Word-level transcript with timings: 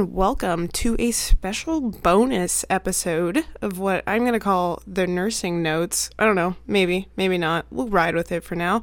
And 0.00 0.14
welcome 0.14 0.66
to 0.68 0.96
a 0.98 1.10
special 1.10 1.82
bonus 1.82 2.64
episode 2.70 3.44
of 3.60 3.78
what 3.78 4.02
I'm 4.06 4.22
going 4.22 4.32
to 4.32 4.40
call 4.40 4.82
the 4.86 5.06
nursing 5.06 5.62
notes. 5.62 6.08
I 6.18 6.24
don't 6.24 6.36
know, 6.36 6.56
maybe, 6.66 7.08
maybe 7.18 7.36
not. 7.36 7.66
We'll 7.70 7.88
ride 7.88 8.14
with 8.14 8.32
it 8.32 8.42
for 8.42 8.54
now. 8.54 8.82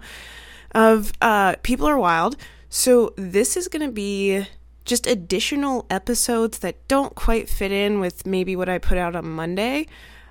Of 0.73 1.11
uh, 1.19 1.55
People 1.63 1.87
Are 1.87 1.97
Wild. 1.97 2.37
So, 2.69 3.15
this 3.17 3.57
is 3.57 3.67
going 3.67 3.83
to 3.83 3.91
be 3.91 4.45
just 4.85 5.07
additional 5.07 5.87
episodes 5.89 6.59
that 6.59 6.87
don't 6.87 7.15
quite 7.15 7.49
fit 7.49 7.71
in 7.71 7.99
with 7.99 8.27
maybe 8.27 8.55
what 8.55 8.69
I 8.69 8.77
put 8.77 8.99
out 8.99 9.15
on 9.15 9.27
Monday. 9.27 9.87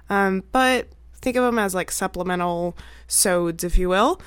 Um, 0.08 0.44
but 0.52 0.86
think 1.16 1.36
of 1.36 1.42
them 1.42 1.58
as 1.58 1.74
like 1.74 1.90
supplemental 1.90 2.76
sods, 3.08 3.64
if 3.64 3.76
you 3.76 3.88
will, 3.88 4.20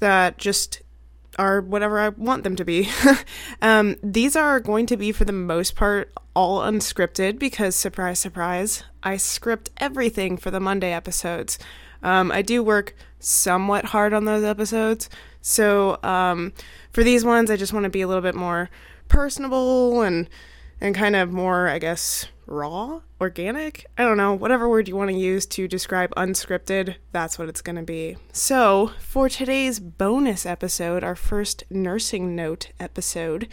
that 0.00 0.38
just 0.38 0.80
are 1.38 1.60
whatever 1.60 1.98
I 1.98 2.10
want 2.10 2.44
them 2.44 2.56
to 2.56 2.64
be. 2.64 2.88
um, 3.62 3.96
these 4.02 4.36
are 4.36 4.60
going 4.60 4.86
to 4.86 4.96
be, 4.96 5.12
for 5.12 5.24
the 5.24 5.32
most 5.32 5.76
part, 5.76 6.12
all 6.34 6.60
unscripted 6.60 7.38
because, 7.38 7.74
surprise, 7.74 8.18
surprise, 8.18 8.84
I 9.02 9.16
script 9.16 9.70
everything 9.78 10.36
for 10.36 10.50
the 10.50 10.60
Monday 10.60 10.92
episodes. 10.92 11.58
Um, 12.02 12.30
I 12.30 12.42
do 12.42 12.62
work 12.62 12.94
somewhat 13.18 13.86
hard 13.86 14.12
on 14.12 14.24
those 14.24 14.44
episodes. 14.44 15.08
So 15.40 15.98
um, 16.02 16.52
for 16.90 17.02
these 17.02 17.24
ones, 17.24 17.50
I 17.50 17.56
just 17.56 17.72
want 17.72 17.84
to 17.84 17.90
be 17.90 18.02
a 18.02 18.08
little 18.08 18.22
bit 18.22 18.34
more 18.34 18.70
personable 19.08 20.02
and 20.02 20.28
and 20.80 20.94
kind 20.94 21.16
of 21.16 21.32
more, 21.32 21.68
I 21.68 21.78
guess, 21.78 22.26
raw, 22.46 23.00
organic. 23.20 23.86
I 23.98 24.04
don't 24.04 24.16
know, 24.16 24.34
whatever 24.34 24.68
word 24.68 24.88
you 24.88 24.96
want 24.96 25.10
to 25.10 25.16
use 25.16 25.46
to 25.46 25.68
describe 25.68 26.14
unscripted, 26.16 26.96
that's 27.12 27.38
what 27.38 27.48
it's 27.48 27.62
going 27.62 27.76
to 27.76 27.82
be. 27.82 28.16
So, 28.32 28.92
for 29.00 29.28
today's 29.28 29.80
bonus 29.80 30.46
episode, 30.46 31.02
our 31.02 31.16
first 31.16 31.64
nursing 31.70 32.34
note 32.34 32.70
episode, 32.78 33.48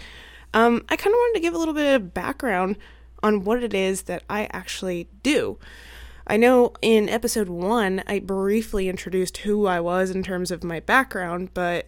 um, 0.53 0.85
I 0.89 0.95
kind 0.95 1.13
of 1.13 1.17
wanted 1.17 1.39
to 1.39 1.41
give 1.41 1.53
a 1.53 1.57
little 1.57 1.73
bit 1.73 1.95
of 1.95 2.13
background 2.13 2.77
on 3.21 3.43
what 3.43 3.63
it 3.63 3.73
is 3.73 4.03
that 4.03 4.23
I 4.29 4.47
actually 4.51 5.07
do. 5.23 5.57
I 6.25 6.37
know 6.37 6.73
in 6.81 7.09
episode 7.09 7.49
one, 7.49 8.03
I 8.07 8.19
briefly 8.19 8.87
introduced 8.87 9.37
who 9.37 9.65
I 9.65 9.79
was 9.79 10.09
in 10.09 10.23
terms 10.23 10.51
of 10.51 10.63
my 10.63 10.79
background, 10.79 11.49
but 11.53 11.87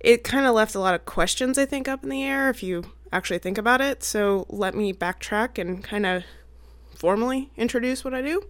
it 0.00 0.24
kind 0.24 0.46
of 0.46 0.54
left 0.54 0.74
a 0.74 0.80
lot 0.80 0.94
of 0.94 1.04
questions, 1.04 1.58
I 1.58 1.66
think, 1.66 1.88
up 1.88 2.02
in 2.02 2.08
the 2.08 2.22
air 2.22 2.48
if 2.48 2.62
you 2.62 2.84
actually 3.12 3.38
think 3.38 3.58
about 3.58 3.80
it. 3.80 4.02
So 4.02 4.46
let 4.48 4.74
me 4.74 4.92
backtrack 4.92 5.58
and 5.58 5.82
kind 5.82 6.06
of 6.06 6.24
formally 6.94 7.50
introduce 7.56 8.04
what 8.04 8.14
I 8.14 8.22
do. 8.22 8.42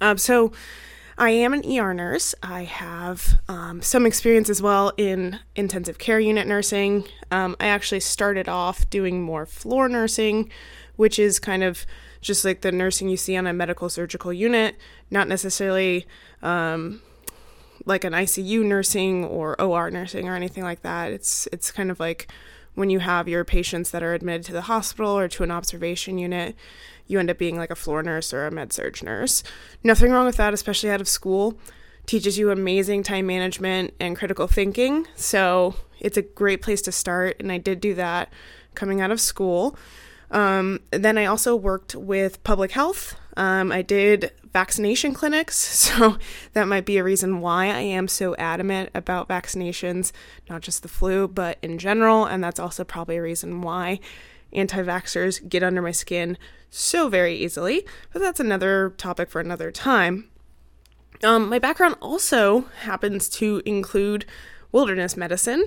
Um, 0.00 0.18
so 0.18 0.52
I 1.18 1.30
am 1.30 1.54
an 1.54 1.62
ER 1.64 1.94
nurse. 1.94 2.34
I 2.42 2.64
have 2.64 3.40
um, 3.48 3.80
some 3.80 4.04
experience 4.04 4.50
as 4.50 4.60
well 4.60 4.92
in 4.96 5.40
intensive 5.54 5.98
care 5.98 6.20
unit 6.20 6.46
nursing. 6.46 7.04
Um, 7.30 7.56
I 7.58 7.68
actually 7.68 8.00
started 8.00 8.48
off 8.48 8.88
doing 8.90 9.22
more 9.22 9.46
floor 9.46 9.88
nursing, 9.88 10.50
which 10.96 11.18
is 11.18 11.38
kind 11.38 11.64
of 11.64 11.86
just 12.20 12.44
like 12.44 12.60
the 12.60 12.72
nursing 12.72 13.08
you 13.08 13.16
see 13.16 13.36
on 13.36 13.46
a 13.46 13.52
medical 13.52 13.88
surgical 13.88 14.32
unit, 14.32 14.76
not 15.10 15.26
necessarily 15.26 16.06
um, 16.42 17.00
like 17.86 18.04
an 18.04 18.12
ICU 18.12 18.62
nursing 18.64 19.24
or 19.24 19.58
OR 19.60 19.90
nursing 19.90 20.28
or 20.28 20.34
anything 20.34 20.64
like 20.64 20.82
that. 20.82 21.12
It's 21.12 21.48
it's 21.50 21.70
kind 21.70 21.90
of 21.90 21.98
like 21.98 22.28
when 22.76 22.90
you 22.90 23.00
have 23.00 23.26
your 23.26 23.44
patients 23.44 23.90
that 23.90 24.02
are 24.02 24.14
admitted 24.14 24.44
to 24.44 24.52
the 24.52 24.62
hospital 24.62 25.18
or 25.18 25.26
to 25.26 25.42
an 25.42 25.50
observation 25.50 26.18
unit, 26.18 26.54
you 27.06 27.18
end 27.18 27.30
up 27.30 27.38
being 27.38 27.56
like 27.56 27.70
a 27.70 27.74
floor 27.74 28.02
nurse 28.02 28.32
or 28.32 28.46
a 28.46 28.50
med 28.50 28.72
surg 28.72 29.02
nurse. 29.02 29.42
Nothing 29.82 30.12
wrong 30.12 30.26
with 30.26 30.36
that, 30.36 30.54
especially 30.54 30.90
out 30.90 31.00
of 31.00 31.08
school. 31.08 31.58
Teaches 32.04 32.38
you 32.38 32.50
amazing 32.50 33.02
time 33.02 33.26
management 33.26 33.94
and 33.98 34.16
critical 34.16 34.46
thinking. 34.46 35.08
So 35.16 35.74
it's 35.98 36.16
a 36.16 36.22
great 36.22 36.62
place 36.62 36.82
to 36.82 36.92
start. 36.92 37.36
And 37.40 37.50
I 37.50 37.58
did 37.58 37.80
do 37.80 37.94
that 37.94 38.30
coming 38.74 39.00
out 39.00 39.10
of 39.10 39.20
school. 39.20 39.76
Um, 40.30 40.80
then 40.90 41.16
I 41.18 41.24
also 41.24 41.56
worked 41.56 41.94
with 41.94 42.42
public 42.44 42.72
health. 42.72 43.16
Um, 43.36 43.70
I 43.70 43.82
did 43.82 44.32
vaccination 44.52 45.12
clinics, 45.12 45.56
so 45.58 46.16
that 46.54 46.68
might 46.68 46.86
be 46.86 46.96
a 46.98 47.04
reason 47.04 47.40
why 47.40 47.66
I 47.66 47.80
am 47.80 48.08
so 48.08 48.34
adamant 48.36 48.90
about 48.94 49.28
vaccinations, 49.28 50.12
not 50.48 50.62
just 50.62 50.82
the 50.82 50.88
flu, 50.88 51.28
but 51.28 51.58
in 51.62 51.78
general. 51.78 52.24
And 52.24 52.42
that's 52.42 52.60
also 52.60 52.84
probably 52.84 53.16
a 53.16 53.22
reason 53.22 53.60
why 53.60 54.00
anti 54.52 54.82
vaxxers 54.82 55.46
get 55.48 55.62
under 55.62 55.82
my 55.82 55.92
skin 55.92 56.38
so 56.70 57.08
very 57.08 57.36
easily. 57.36 57.86
But 58.12 58.22
that's 58.22 58.40
another 58.40 58.94
topic 58.96 59.30
for 59.30 59.40
another 59.40 59.70
time. 59.70 60.30
Um, 61.22 61.48
my 61.48 61.58
background 61.58 61.96
also 62.00 62.66
happens 62.80 63.28
to 63.30 63.62
include 63.64 64.26
wilderness 64.72 65.16
medicine. 65.16 65.64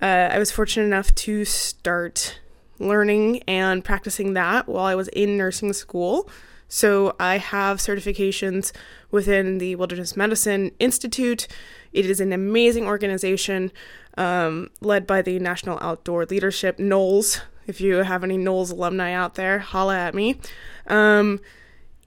Uh, 0.00 0.28
I 0.30 0.38
was 0.38 0.50
fortunate 0.50 0.86
enough 0.86 1.14
to 1.16 1.44
start 1.44 2.40
learning 2.78 3.42
and 3.48 3.84
practicing 3.84 4.34
that 4.34 4.68
while 4.68 4.84
I 4.84 4.94
was 4.94 5.08
in 5.08 5.36
nursing 5.36 5.72
school. 5.72 6.28
So 6.74 7.14
I 7.20 7.38
have 7.38 7.78
certifications 7.78 8.72
within 9.12 9.58
the 9.58 9.76
Wilderness 9.76 10.16
Medicine 10.16 10.72
Institute. 10.80 11.46
It 11.92 12.04
is 12.04 12.18
an 12.18 12.32
amazing 12.32 12.86
organization 12.86 13.70
um, 14.18 14.70
led 14.80 15.06
by 15.06 15.22
the 15.22 15.38
National 15.38 15.78
Outdoor 15.80 16.26
Leadership, 16.26 16.78
NOLS. 16.78 17.42
If 17.68 17.80
you 17.80 17.98
have 17.98 18.24
any 18.24 18.36
NOLS 18.36 18.72
alumni 18.72 19.12
out 19.12 19.36
there, 19.36 19.60
holla 19.60 19.96
at 19.96 20.16
me. 20.16 20.40
Um, 20.88 21.38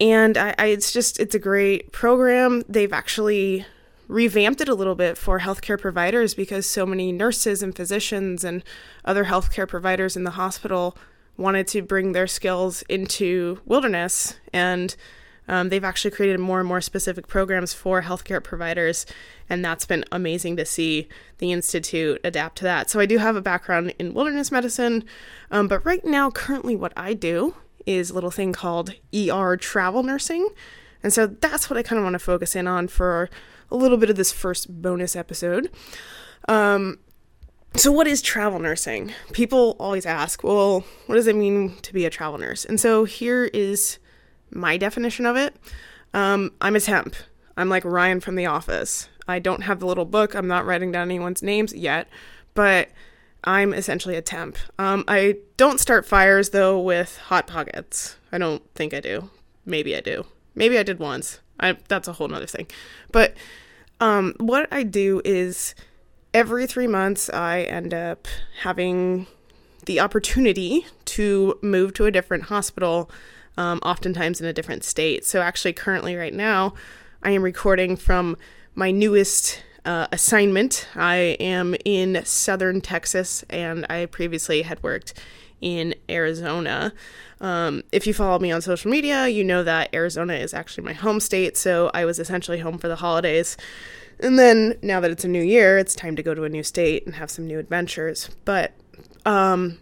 and 0.02 0.38
I, 0.38 0.54
I, 0.60 0.66
it's 0.66 0.92
just, 0.92 1.18
it's 1.18 1.34
a 1.34 1.40
great 1.40 1.94
program. 1.94 2.66
They've 2.68 2.92
actually 2.92 3.66
revamped 4.10 4.60
it 4.60 4.68
a 4.68 4.76
little 4.76 4.96
bit 4.96 5.18
for 5.18 5.40
healthcare 5.40 5.80
providers 5.80 6.34
because 6.34 6.66
so 6.66 6.86
many 6.86 7.14
nurses 7.14 7.64
and 7.64 7.74
physicians 7.74 8.44
and 8.44 8.66
other 9.06 9.24
healthcare 9.24 9.66
providers 9.66 10.18
in 10.18 10.26
the 10.26 10.32
hospital 10.32 10.98
wanted 11.38 11.68
to 11.68 11.82
bring 11.82 12.12
their 12.12 12.28
skills 12.28 12.82
into 12.84 13.60
wilderness 13.66 14.36
and 14.54 14.96
um, 15.50 15.70
they've 15.70 15.84
actually 15.84 16.12
created 16.12 16.40
more 16.42 16.60
and 16.60 16.68
more 16.68 16.82
specific 16.82 17.28
programs 17.28 17.74
for 17.74 18.02
healthcare 18.02 18.44
providers 18.44 19.06
and 19.50 19.64
that's 19.64 19.86
been 19.86 20.04
amazing 20.12 20.58
to 20.58 20.66
see 20.66 21.08
the 21.38 21.52
institute 21.52 22.20
adapt 22.24 22.58
to 22.58 22.64
that. 22.64 22.90
So 22.90 23.00
i 23.00 23.06
do 23.06 23.18
have 23.18 23.36
a 23.36 23.42
background 23.42 23.94
in 24.00 24.14
wilderness 24.14 24.52
medicine 24.52 25.06
um, 25.52 25.68
but 25.68 25.86
right 25.86 26.04
now 26.04 26.30
currently 26.30 26.76
what 26.76 26.94
i 26.98 27.14
do 27.14 27.56
is 27.86 28.10
a 28.10 28.14
little 28.14 28.32
thing 28.32 28.54
called 28.54 28.94
er 29.16 29.58
travel 29.58 30.04
nursing. 30.04 30.50
And 31.02 31.14
so 31.14 31.26
that's 31.26 31.70
what 31.70 31.78
i 31.78 31.84
kind 31.84 31.98
of 31.98 32.04
want 32.04 32.16
to 32.16 32.20
focus 32.20 32.56
in 32.56 32.68
on 32.68 32.88
for 32.88 33.30
a 33.72 33.76
little 33.76 33.98
bit 33.98 34.10
of 34.10 34.16
this 34.16 34.32
first 34.32 34.82
bonus 34.82 35.16
episode. 35.16 35.72
Um, 36.48 37.00
so, 37.78 37.92
what 37.92 38.08
is 38.08 38.22
travel 38.22 38.60
nursing? 38.60 39.14
People 39.32 39.76
always 39.80 40.06
ask, 40.06 40.44
well, 40.44 40.84
what 41.06 41.16
does 41.16 41.28
it 41.28 41.36
mean 41.36 41.76
to 41.84 41.94
be 41.94 42.06
a 42.06 42.10
travel 42.10 42.38
nurse? 42.38 42.66
And 42.66 42.80
so 42.80 43.06
here 43.06 43.46
is 43.46 44.00
my 44.52 44.78
definition 44.78 45.26
of 45.26 45.36
it 45.36 45.56
um, 46.14 46.52
I'm 46.62 46.76
a 46.76 46.80
temp. 46.80 47.16
I'm 47.56 47.70
like 47.70 47.86
Ryan 47.86 48.20
from 48.20 48.36
The 48.36 48.46
Office. 48.46 49.10
I 49.28 49.40
don't 49.40 49.64
have 49.64 49.80
the 49.80 49.86
little 49.86 50.06
book, 50.06 50.34
I'm 50.36 50.48
not 50.48 50.66
writing 50.66 50.92
down 50.92 51.10
anyone's 51.10 51.44
names 51.44 51.74
yet, 51.74 52.08
but 52.54 52.90
I'm 53.44 53.74
essentially 53.74 54.16
a 54.16 54.22
temp. 54.22 54.58
Um, 54.80 55.04
I 55.08 55.38
don't 55.58 55.80
start 55.80 56.06
fires 56.06 56.50
though 56.50 56.80
with 56.80 57.18
Hot 57.26 57.46
Pockets. 57.46 58.18
I 58.32 58.38
don't 58.38 58.64
think 58.74 58.94
I 58.94 59.00
do. 59.00 59.30
Maybe 59.66 59.96
I 59.96 60.02
do. 60.02 60.26
Maybe 60.56 60.78
I 60.78 60.84
did 60.84 61.00
once. 61.00 61.40
I, 61.60 61.78
that's 61.88 62.08
a 62.08 62.14
whole 62.14 62.28
nother 62.28 62.48
thing. 62.48 62.68
But 63.12 63.36
um, 64.00 64.34
what 64.40 64.68
I 64.72 64.84
do 64.84 65.22
is 65.26 65.76
every 66.38 66.68
three 66.68 66.86
months, 66.86 67.32
I 67.32 67.62
end 67.62 67.96
up 67.96 68.28
having 68.62 69.26
the 69.88 70.00
opportunity 70.00 70.86
to 71.06 71.58
move 71.64 71.96
to 71.96 72.06
a 72.06 72.12
different 72.12 72.44
hospital, 72.44 73.10
um, 73.58 73.80
oftentimes 73.80 74.40
in 74.40 74.46
a 74.46 74.54
different 74.54 74.84
state. 74.84 75.26
So, 75.26 75.42
actually, 75.42 75.74
currently, 75.74 76.16
right 76.16 76.34
now, 76.34 76.76
I 77.24 77.32
am 77.32 77.42
recording 77.42 77.96
from 77.96 78.38
my 78.76 78.92
newest 78.92 79.64
uh, 79.84 80.06
assignment. 80.12 80.88
I 80.96 81.16
am 81.40 81.76
in 81.84 82.24
southern 82.24 82.82
Texas, 82.82 83.44
and 83.50 83.88
I 83.90 84.06
previously 84.06 84.62
had 84.62 84.84
worked 84.84 85.16
in 85.60 85.96
Arizona. 86.08 86.94
Um, 87.42 87.82
if 87.92 88.06
you 88.06 88.14
follow 88.14 88.38
me 88.38 88.52
on 88.52 88.62
social 88.62 88.92
media, 88.92 89.28
you 89.28 89.44
know 89.44 89.64
that 89.64 89.92
Arizona 89.92 90.34
is 90.34 90.54
actually 90.54 90.84
my 90.84 90.94
home 90.94 91.20
state, 91.20 91.58
so 91.58 91.90
I 91.96 92.06
was 92.06 92.20
essentially 92.20 92.60
home 92.60 92.78
for 92.78 92.88
the 92.88 92.98
holidays. 92.98 93.58
And 94.20 94.40
then 94.40 94.76
now 94.82 95.00
that 95.00 95.12
it's 95.12 95.24
a 95.24 95.28
new 95.28 95.44
year, 95.44 95.78
it's 95.78 95.94
time 95.94 96.16
to 96.16 96.24
go 96.24 96.34
to 96.34 96.44
a 96.44 96.50
new 96.50 96.64
state 96.64 97.06
and 97.06 97.16
have 97.16 97.30
some 97.30 97.46
new 97.46 97.60
adventures. 97.60 98.30
But 98.46 98.74
um, 99.26 99.80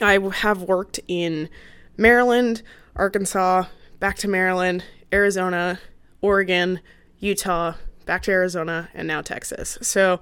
I 0.00 0.18
have 0.34 0.62
worked 0.62 0.98
in 1.06 1.48
Maryland, 1.96 2.62
Arkansas, 2.96 3.64
back 4.00 4.16
to 4.18 4.28
Maryland, 4.28 4.84
Arizona, 5.12 5.78
Oregon, 6.20 6.80
Utah, 7.20 7.74
back 8.04 8.22
to 8.22 8.32
Arizona, 8.32 8.88
and 8.94 9.06
now 9.06 9.22
Texas. 9.22 9.78
So 9.80 10.20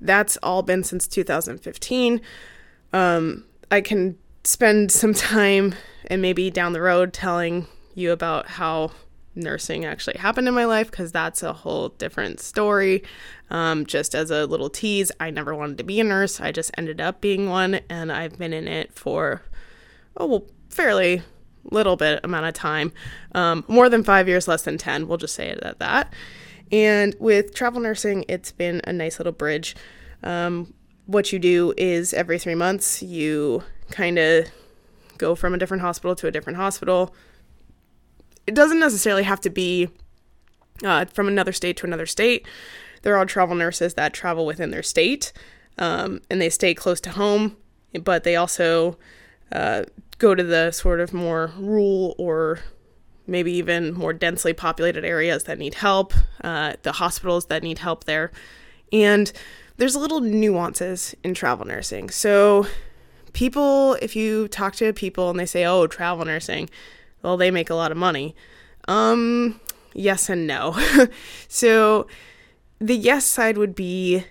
that's 0.00 0.36
all 0.42 0.62
been 0.62 0.84
since 0.84 1.06
2015. 1.06 2.20
Um, 2.92 3.44
I 3.70 3.80
can 3.80 4.18
spend 4.44 4.92
some 4.92 5.14
time 5.14 5.74
and 6.06 6.20
maybe 6.20 6.50
down 6.50 6.74
the 6.74 6.82
road 6.82 7.12
telling 7.12 7.66
you 7.94 8.12
about 8.12 8.48
how 8.48 8.92
nursing 9.34 9.84
actually 9.84 10.18
happened 10.18 10.48
in 10.48 10.54
my 10.54 10.64
life 10.64 10.90
because 10.90 11.12
that's 11.12 11.42
a 11.42 11.52
whole 11.52 11.90
different 11.90 12.40
story. 12.40 13.02
Um, 13.50 13.86
just 13.86 14.14
as 14.14 14.30
a 14.30 14.46
little 14.46 14.70
tease, 14.70 15.12
I 15.20 15.30
never 15.30 15.54
wanted 15.54 15.78
to 15.78 15.84
be 15.84 16.00
a 16.00 16.04
nurse. 16.04 16.40
I 16.40 16.52
just 16.52 16.70
ended 16.76 17.00
up 17.00 17.20
being 17.20 17.48
one, 17.48 17.80
and 17.88 18.10
I've 18.10 18.38
been 18.38 18.52
in 18.52 18.68
it 18.68 18.92
for 18.92 19.42
oh 20.16 20.26
well 20.26 20.44
fairly 20.70 21.22
little 21.70 21.96
bit 21.96 22.20
amount 22.24 22.46
of 22.46 22.54
time 22.54 22.92
um, 23.34 23.64
more 23.68 23.88
than 23.88 24.04
five 24.04 24.28
years 24.28 24.46
less 24.46 24.62
than 24.62 24.76
10 24.76 25.08
we'll 25.08 25.16
just 25.16 25.34
say 25.34 25.48
it 25.48 25.58
at 25.62 25.78
that 25.78 26.12
and 26.70 27.14
with 27.18 27.54
travel 27.54 27.80
nursing 27.80 28.24
it's 28.28 28.52
been 28.52 28.80
a 28.84 28.92
nice 28.92 29.18
little 29.18 29.32
bridge 29.32 29.74
um, 30.22 30.74
what 31.06 31.32
you 31.32 31.38
do 31.38 31.72
is 31.76 32.12
every 32.12 32.38
three 32.38 32.54
months 32.54 33.02
you 33.02 33.62
kind 33.90 34.18
of 34.18 34.46
go 35.18 35.34
from 35.34 35.54
a 35.54 35.58
different 35.58 35.80
hospital 35.80 36.14
to 36.14 36.26
a 36.26 36.30
different 36.30 36.56
hospital 36.56 37.14
it 38.46 38.54
doesn't 38.54 38.80
necessarily 38.80 39.22
have 39.22 39.40
to 39.40 39.50
be 39.50 39.88
uh, 40.82 41.04
from 41.06 41.28
another 41.28 41.52
state 41.52 41.76
to 41.76 41.86
another 41.86 42.06
state 42.06 42.46
there 43.02 43.16
are 43.16 43.26
travel 43.26 43.54
nurses 43.54 43.94
that 43.94 44.12
travel 44.12 44.46
within 44.46 44.70
their 44.70 44.82
state 44.82 45.32
um, 45.78 46.20
and 46.30 46.40
they 46.40 46.50
stay 46.50 46.74
close 46.74 47.00
to 47.00 47.10
home 47.10 47.56
but 48.02 48.24
they 48.24 48.36
also 48.36 48.96
uh, 49.52 49.84
go 50.18 50.34
to 50.34 50.42
the 50.42 50.70
sort 50.70 51.00
of 51.00 51.12
more 51.12 51.52
rural 51.56 52.14
or 52.18 52.60
maybe 53.26 53.52
even 53.52 53.94
more 53.94 54.12
densely 54.12 54.52
populated 54.52 55.04
areas 55.04 55.44
that 55.44 55.58
need 55.58 55.74
help, 55.74 56.12
uh, 56.42 56.74
the 56.82 56.92
hospitals 56.92 57.46
that 57.46 57.62
need 57.62 57.78
help 57.78 58.04
there. 58.04 58.30
And 58.92 59.32
there's 59.76 59.96
little 59.96 60.20
nuances 60.20 61.14
in 61.24 61.34
travel 61.34 61.66
nursing. 61.66 62.10
So, 62.10 62.66
people, 63.32 63.94
if 64.02 64.14
you 64.14 64.46
talk 64.48 64.76
to 64.76 64.92
people 64.92 65.30
and 65.30 65.38
they 65.38 65.46
say, 65.46 65.64
oh, 65.64 65.86
travel 65.86 66.24
nursing, 66.24 66.68
well, 67.24 67.36
they 67.36 67.50
make 67.50 67.70
a 67.70 67.74
lot 67.74 67.90
of 67.90 67.96
money. 67.96 68.36
Um, 68.86 69.58
yes 69.94 70.28
and 70.28 70.46
no. 70.46 70.78
so, 71.48 72.06
the 72.78 72.94
yes 72.94 73.24
side 73.24 73.56
would 73.56 73.74
be 73.74 74.24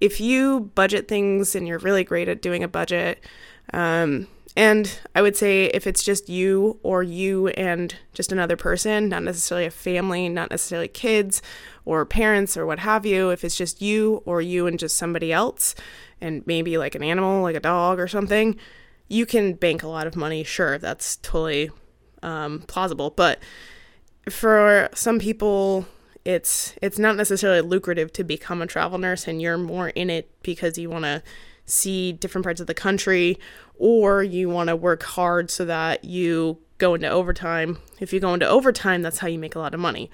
if 0.00 0.20
you 0.20 0.72
budget 0.74 1.06
things 1.06 1.54
and 1.54 1.68
you're 1.68 1.78
really 1.78 2.04
great 2.04 2.28
at 2.28 2.42
doing 2.42 2.64
a 2.64 2.68
budget, 2.68 3.24
um, 3.72 4.26
and 4.56 5.00
I 5.14 5.22
would 5.22 5.36
say 5.36 5.66
if 5.66 5.86
it's 5.86 6.02
just 6.02 6.28
you 6.28 6.78
or 6.82 7.02
you 7.02 7.48
and 7.48 7.94
just 8.12 8.30
another 8.30 8.56
person, 8.56 9.08
not 9.08 9.22
necessarily 9.22 9.66
a 9.66 9.70
family, 9.70 10.28
not 10.28 10.50
necessarily 10.50 10.88
kids 10.88 11.42
or 11.84 12.04
parents 12.04 12.56
or 12.56 12.66
what 12.66 12.80
have 12.80 13.04
you, 13.04 13.30
if 13.30 13.44
it's 13.44 13.56
just 13.56 13.82
you 13.82 14.22
or 14.24 14.40
you 14.40 14.66
and 14.66 14.78
just 14.78 14.96
somebody 14.96 15.32
else, 15.32 15.74
and 16.20 16.46
maybe 16.46 16.78
like 16.78 16.94
an 16.94 17.02
animal, 17.02 17.42
like 17.42 17.56
a 17.56 17.60
dog 17.60 17.98
or 17.98 18.06
something, 18.06 18.56
you 19.08 19.26
can 19.26 19.54
bank 19.54 19.82
a 19.82 19.88
lot 19.88 20.06
of 20.06 20.16
money. 20.16 20.44
Sure, 20.44 20.78
that's 20.78 21.16
totally 21.16 21.70
um, 22.24 22.60
plausible. 22.66 23.10
But 23.10 23.38
for 24.28 24.88
some 24.94 25.18
people, 25.18 25.86
it's 26.24 26.74
it's 26.80 26.98
not 26.98 27.16
necessarily 27.16 27.60
lucrative 27.60 28.12
to 28.14 28.24
become 28.24 28.62
a 28.62 28.66
travel 28.66 28.98
nurse, 28.98 29.28
and 29.28 29.40
you're 29.40 29.58
more 29.58 29.90
in 29.90 30.10
it 30.10 30.30
because 30.42 30.78
you 30.78 30.90
want 30.90 31.04
to 31.04 31.22
see 31.66 32.12
different 32.12 32.44
parts 32.44 32.60
of 32.60 32.66
the 32.66 32.74
country 32.74 33.38
or 33.76 34.22
you 34.22 34.48
want 34.48 34.68
to 34.68 34.76
work 34.76 35.02
hard 35.02 35.50
so 35.50 35.64
that 35.64 36.04
you 36.04 36.58
go 36.78 36.94
into 36.94 37.08
overtime. 37.08 37.78
If 38.00 38.12
you 38.12 38.20
go 38.20 38.34
into 38.34 38.48
overtime, 38.48 39.02
that's 39.02 39.18
how 39.18 39.28
you 39.28 39.38
make 39.38 39.54
a 39.54 39.58
lot 39.58 39.74
of 39.74 39.80
money. 39.80 40.10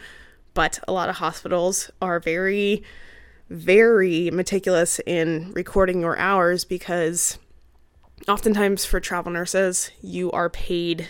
But 0.55 0.79
a 0.87 0.93
lot 0.93 1.09
of 1.09 1.17
hospitals 1.17 1.91
are 2.01 2.21
very, 2.21 2.83
very 3.49 4.31
meticulous 4.31 5.01
in 5.07 5.53
recording 5.55 6.01
your 6.01 6.17
hours 6.19 6.65
because 6.65 7.39
oftentimes 8.29 8.85
for 8.85 9.01
travel 9.01 9.33
nurses, 9.33 9.91
you 10.01 10.31
are 10.33 10.51
paid 10.51 11.09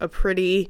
a 0.00 0.08
pretty 0.08 0.68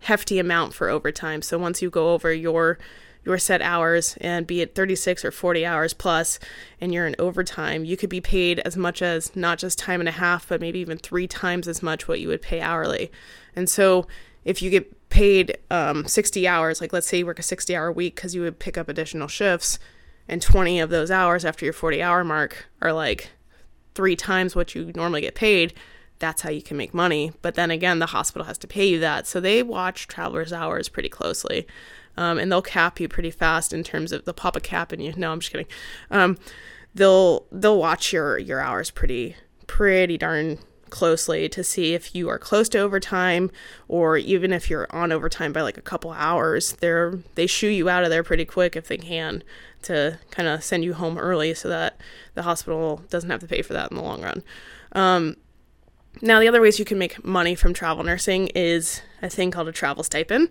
hefty 0.00 0.38
amount 0.38 0.74
for 0.74 0.88
overtime. 0.88 1.42
So 1.42 1.58
once 1.58 1.82
you 1.82 1.90
go 1.90 2.12
over 2.12 2.32
your 2.32 2.78
your 3.22 3.36
set 3.36 3.60
hours 3.60 4.16
and 4.22 4.46
be 4.46 4.62
it 4.62 4.74
36 4.74 5.26
or 5.26 5.30
40 5.30 5.66
hours 5.66 5.92
plus 5.92 6.38
and 6.80 6.94
you're 6.94 7.06
in 7.06 7.14
overtime, 7.18 7.84
you 7.84 7.94
could 7.94 8.08
be 8.08 8.20
paid 8.20 8.60
as 8.60 8.78
much 8.78 9.02
as 9.02 9.36
not 9.36 9.58
just 9.58 9.78
time 9.78 10.00
and 10.00 10.08
a 10.08 10.12
half, 10.12 10.48
but 10.48 10.60
maybe 10.60 10.78
even 10.78 10.96
three 10.96 11.26
times 11.26 11.68
as 11.68 11.82
much 11.82 12.08
what 12.08 12.18
you 12.18 12.28
would 12.28 12.40
pay 12.40 12.62
hourly. 12.62 13.12
And 13.54 13.68
so 13.68 14.06
if 14.44 14.62
you 14.62 14.70
get 14.70 15.10
paid 15.10 15.58
um, 15.70 16.06
60 16.06 16.48
hours, 16.48 16.80
like 16.80 16.94
let's 16.94 17.06
say 17.06 17.18
you 17.18 17.26
work 17.26 17.38
a 17.38 17.42
60 17.42 17.76
hour 17.76 17.92
week 17.92 18.14
because 18.14 18.34
you 18.34 18.40
would 18.40 18.58
pick 18.58 18.78
up 18.78 18.88
additional 18.88 19.28
shifts, 19.28 19.78
and 20.28 20.40
20 20.40 20.80
of 20.80 20.90
those 20.90 21.10
hours 21.10 21.44
after 21.44 21.66
your 21.66 21.74
40 21.74 22.00
hour 22.00 22.22
mark 22.22 22.68
are 22.80 22.92
like 22.92 23.30
three 23.94 24.16
times 24.16 24.54
what 24.54 24.74
you 24.74 24.92
normally 24.94 25.20
get 25.20 25.34
paid, 25.34 25.74
that's 26.20 26.42
how 26.42 26.50
you 26.50 26.62
can 26.62 26.76
make 26.76 26.94
money. 26.94 27.32
But 27.42 27.56
then 27.56 27.70
again, 27.70 27.98
the 27.98 28.06
hospital 28.06 28.46
has 28.46 28.58
to 28.58 28.68
pay 28.68 28.86
you 28.86 29.00
that. 29.00 29.26
So 29.26 29.40
they 29.40 29.62
watch 29.62 30.06
travelers' 30.06 30.52
hours 30.52 30.88
pretty 30.88 31.08
closely 31.08 31.66
um, 32.16 32.38
and 32.38 32.50
they'll 32.50 32.62
cap 32.62 33.00
you 33.00 33.08
pretty 33.08 33.30
fast 33.30 33.72
in 33.72 33.82
terms 33.82 34.12
of 34.12 34.24
they'll 34.24 34.34
pop 34.34 34.56
a 34.56 34.60
cap 34.60 34.92
in 34.92 35.00
you. 35.00 35.12
No, 35.16 35.32
I'm 35.32 35.40
just 35.40 35.52
kidding. 35.52 35.66
Um, 36.10 36.38
they'll 36.94 37.46
they'll 37.50 37.78
watch 37.78 38.12
your 38.12 38.38
your 38.38 38.60
hours 38.60 38.90
pretty 38.90 39.36
pretty 39.66 40.18
darn 40.18 40.58
closely 40.90 41.48
to 41.48 41.62
see 41.62 41.94
if 41.94 42.16
you 42.16 42.28
are 42.28 42.38
close 42.38 42.68
to 42.68 42.78
overtime 42.78 43.48
or 43.86 44.16
even 44.16 44.52
if 44.52 44.68
you're 44.68 44.88
on 44.90 45.12
overtime 45.12 45.52
by 45.52 45.60
like 45.62 45.78
a 45.78 45.82
couple 45.82 46.10
hours 46.10 46.72
they're 46.80 47.20
they 47.36 47.46
shoo 47.46 47.68
you 47.68 47.88
out 47.88 48.02
of 48.02 48.10
there 48.10 48.24
pretty 48.24 48.44
quick 48.44 48.74
if 48.74 48.88
they 48.88 48.98
can 48.98 49.40
to 49.82 50.18
kind 50.32 50.48
of 50.48 50.64
send 50.64 50.82
you 50.82 50.92
home 50.92 51.16
early 51.16 51.54
so 51.54 51.68
that 51.68 51.96
the 52.34 52.42
hospital 52.42 53.04
doesn't 53.08 53.30
have 53.30 53.38
to 53.38 53.46
pay 53.46 53.62
for 53.62 53.72
that 53.72 53.88
in 53.92 53.96
the 53.96 54.02
long 54.02 54.20
run 54.20 54.42
um, 54.92 55.36
now 56.22 56.40
the 56.40 56.48
other 56.48 56.60
ways 56.60 56.78
you 56.78 56.84
can 56.84 56.98
make 56.98 57.24
money 57.24 57.54
from 57.54 57.72
travel 57.72 58.02
nursing 58.02 58.48
is 58.48 59.02
a 59.22 59.28
thing 59.28 59.50
called 59.50 59.68
a 59.68 59.72
travel 59.72 60.02
stipend 60.02 60.48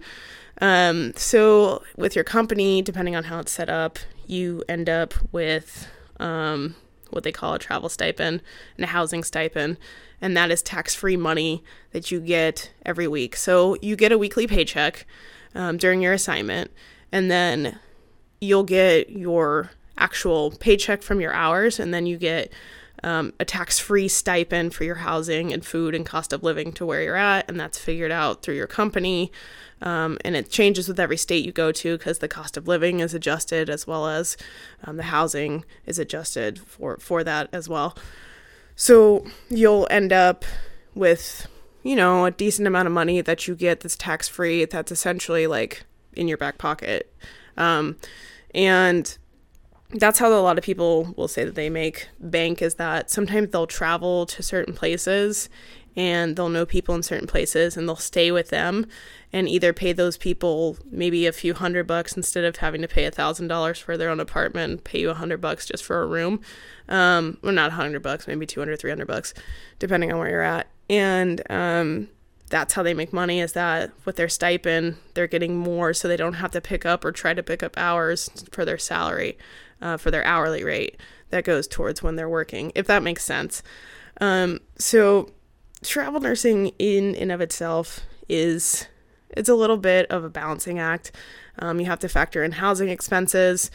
um, 0.62 1.14
so 1.16 1.84
with 1.96 2.16
your 2.16 2.24
company, 2.24 2.82
depending 2.82 3.16
on 3.16 3.26
how 3.26 3.40
it's 3.40 3.52
set 3.52 3.70
up, 3.70 4.00
you 4.28 4.64
end 4.68 4.90
up 4.90 5.14
with 5.32 5.88
um, 6.20 6.76
what 7.10 7.24
they 7.24 7.32
call 7.32 7.54
a 7.54 7.60
travel 7.60 7.90
stipend 7.90 8.42
and 8.76 8.84
a 8.84 8.88
housing 8.88 9.24
stipend, 9.24 9.78
and 10.22 10.36
that 10.36 10.52
is 10.52 10.62
tax-free 10.62 11.18
money 11.18 11.64
that 11.92 12.12
you 12.12 12.20
get 12.20 12.72
every 12.86 13.08
week. 13.08 13.36
So 13.36 13.78
you 13.82 13.96
get 13.96 14.12
a 14.12 14.18
weekly 14.18 14.48
paycheck 14.48 15.06
um, 15.56 15.78
during 15.78 16.02
your 16.02 16.14
assignment, 16.14 16.72
and 17.12 17.32
then 17.32 17.80
you'll 18.42 18.64
get 18.64 19.10
your 19.10 19.72
actual 19.98 20.52
paycheck 20.52 21.02
from 21.02 21.22
your 21.22 21.34
hours, 21.34 21.80
and 21.80 21.94
then 21.94 22.06
you 22.06 22.18
get 22.18 22.52
um, 23.04 23.34
a 23.40 23.46
tax 23.46 23.80
free 23.80 24.08
stipend 24.08 24.74
for 24.74 24.84
your 24.84 24.96
housing 24.96 25.54
and 25.54 25.66
food 25.66 25.96
and 25.96 26.06
cost 26.06 26.34
of 26.34 26.44
living 26.44 26.74
to 26.74 26.86
where 26.86 27.02
you're 27.02 27.16
at, 27.16 27.50
and 27.50 27.60
that's 27.60 27.78
figured 27.78 28.12
out 28.12 28.42
through 28.42 28.56
your 28.56 28.68
company. 28.68 29.32
Um, 29.82 30.18
and 30.26 30.36
it 30.36 30.50
changes 30.50 30.88
with 30.88 31.00
every 31.00 31.18
state 31.18 31.46
you 31.46 31.52
go 31.52 31.72
to 31.72 31.98
because 31.98 32.20
the 32.20 32.28
cost 32.28 32.58
of 32.58 32.68
living 32.68 33.00
is 33.00 33.14
adjusted 33.14 33.70
as 33.70 33.88
well 33.88 34.08
as 34.08 34.36
um, 34.84 34.98
the 34.98 35.04
housing 35.04 35.64
is 35.86 35.98
adjusted 35.98 36.60
for, 36.60 36.98
for 36.98 37.24
that 37.24 37.50
as 37.54 37.70
well. 37.70 37.98
So 38.76 39.26
you'll 39.50 39.88
end 39.90 40.12
up 40.12 40.44
with, 40.96 41.48
you 41.84 41.96
know, 41.96 42.26
a 42.26 42.32
decent 42.32 42.68
amount 42.68 42.88
of 42.88 42.94
money 42.94 43.22
that 43.22 43.48
you 43.48 43.56
get 43.56 43.80
that's 43.80 43.96
tax 43.96 44.28
free. 44.28 44.66
That's 44.66 44.92
essentially 44.92 45.48
like 45.48 45.86
in 46.14 46.28
your 46.28 46.38
back 46.38 46.58
pocket. 46.58 47.14
Um, 47.56 47.98
and 48.54 49.18
that's 49.92 50.20
how 50.20 50.32
a 50.32 50.42
lot 50.42 50.58
of 50.58 50.64
people 50.64 51.14
will 51.18 51.28
say 51.28 51.44
that 51.44 51.56
they 51.56 51.70
make 51.70 52.10
bank 52.20 52.62
is 52.62 52.76
that 52.76 53.10
sometimes 53.10 53.50
they'll 53.50 53.66
travel 53.66 54.26
to 54.28 54.44
certain 54.44 54.74
places 54.74 55.50
and 55.96 56.36
they'll 56.36 56.50
know 56.50 56.66
people 56.66 56.94
in 56.94 57.02
certain 57.02 57.28
places 57.28 57.76
and 57.76 57.88
they'll 57.88 57.96
stay 57.96 58.32
with 58.32 58.50
them 58.50 58.86
and 59.34 59.50
either 59.50 59.74
pay 59.74 59.92
those 59.92 60.16
people 60.16 60.78
maybe 60.92 61.26
a 61.26 61.32
few 61.32 61.56
hundred 61.56 61.88
bucks 61.88 62.16
instead 62.16 62.44
of 62.44 62.58
having 62.58 62.82
to 62.82 62.88
pay 62.88 63.06
a 63.06 63.12
thousand 63.12 63.48
dollars 63.48 63.80
for 63.80 63.98
their 63.98 64.10
own 64.10 64.20
apartment 64.20 64.84
pay 64.84 65.00
you 65.02 65.10
a 65.10 65.16
hundred 65.16 65.42
bucks 65.42 65.66
just 65.66 65.84
for 65.84 66.02
a 66.02 66.08
room. 66.08 66.40
Um 66.88 67.40
well 67.42 67.54
not 67.54 67.72
a 67.72 67.76
hundred 67.76 68.04
bucks 68.04 68.28
maybe 68.28 68.46
200 68.46 68.80
300 68.80 69.08
bucks 69.08 69.34
depending 69.80 70.12
on 70.12 70.20
where 70.20 70.30
you're 70.30 70.42
at. 70.42 70.68
And 70.88 71.42
um 71.50 72.10
that's 72.50 72.74
how 72.74 72.82
they 72.82 72.96
make 72.96 73.14
money 73.14 73.40
is 73.40 73.54
that 73.54 73.92
with 74.06 74.16
their 74.16 74.30
stipend 74.30 74.98
they're 75.16 75.28
getting 75.28 75.58
more 75.58 75.94
so 75.94 76.08
they 76.08 76.18
don't 76.18 76.34
have 76.34 76.52
to 76.52 76.62
pick 76.62 76.86
up 76.86 77.04
or 77.04 77.12
try 77.12 77.34
to 77.34 77.44
pick 77.44 77.64
up 77.64 77.78
hours 77.78 78.30
for 78.52 78.66
their 78.66 78.78
salary 78.78 79.38
uh, 79.82 79.98
for 79.98 80.12
their 80.12 80.26
hourly 80.26 80.64
rate 80.64 80.98
that 81.30 81.44
goes 81.44 81.68
towards 81.68 82.02
when 82.02 82.16
they're 82.16 82.30
working 82.30 82.72
if 82.76 82.88
that 82.88 83.04
makes 83.04 83.24
sense 83.24 83.64
um, 84.22 84.60
so 84.78 85.30
travel 85.84 86.20
nursing 86.20 86.68
in 86.80 87.16
and 87.16 87.32
of 87.32 87.42
itself 87.42 88.02
is 88.28 88.88
it's 89.30 89.50
a 89.50 89.56
little 89.56 89.78
bit 89.78 90.08
of 90.10 90.24
a 90.24 90.30
balancing 90.30 90.80
act. 90.80 91.12
Um, 91.60 91.80
you 91.80 91.86
have 91.86 92.00
to 92.00 92.10
factor 92.10 92.44
in 92.44 92.54
housing 92.54 92.90
expenses. 92.90 93.70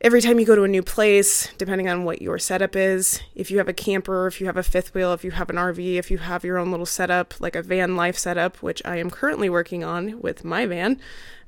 Every 0.00 0.22
time 0.22 0.40
you 0.40 0.46
go 0.46 0.56
to 0.56 0.64
a 0.64 0.68
new 0.68 0.82
place, 0.82 1.52
depending 1.58 1.88
on 1.88 2.04
what 2.04 2.22
your 2.22 2.38
setup 2.38 2.74
is, 2.74 3.20
if 3.34 3.50
you 3.50 3.58
have 3.58 3.68
a 3.68 3.74
camper, 3.74 4.26
if 4.26 4.40
you 4.40 4.46
have 4.46 4.56
a 4.56 4.62
fifth 4.62 4.94
wheel, 4.94 5.12
if 5.12 5.24
you 5.24 5.32
have 5.32 5.50
an 5.50 5.56
RV, 5.56 5.96
if 5.96 6.10
you 6.10 6.18
have 6.18 6.42
your 6.42 6.56
own 6.56 6.70
little 6.70 6.86
setup, 6.86 7.38
like 7.38 7.54
a 7.54 7.62
van 7.62 7.96
life 7.96 8.16
setup, 8.16 8.62
which 8.62 8.80
I 8.86 8.96
am 8.96 9.10
currently 9.10 9.50
working 9.50 9.84
on 9.84 10.20
with 10.22 10.42
my 10.42 10.64
van, 10.64 10.98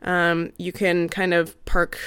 um, 0.02 0.52
you 0.58 0.70
can 0.70 1.08
kind 1.08 1.32
of 1.32 1.62
park 1.64 1.98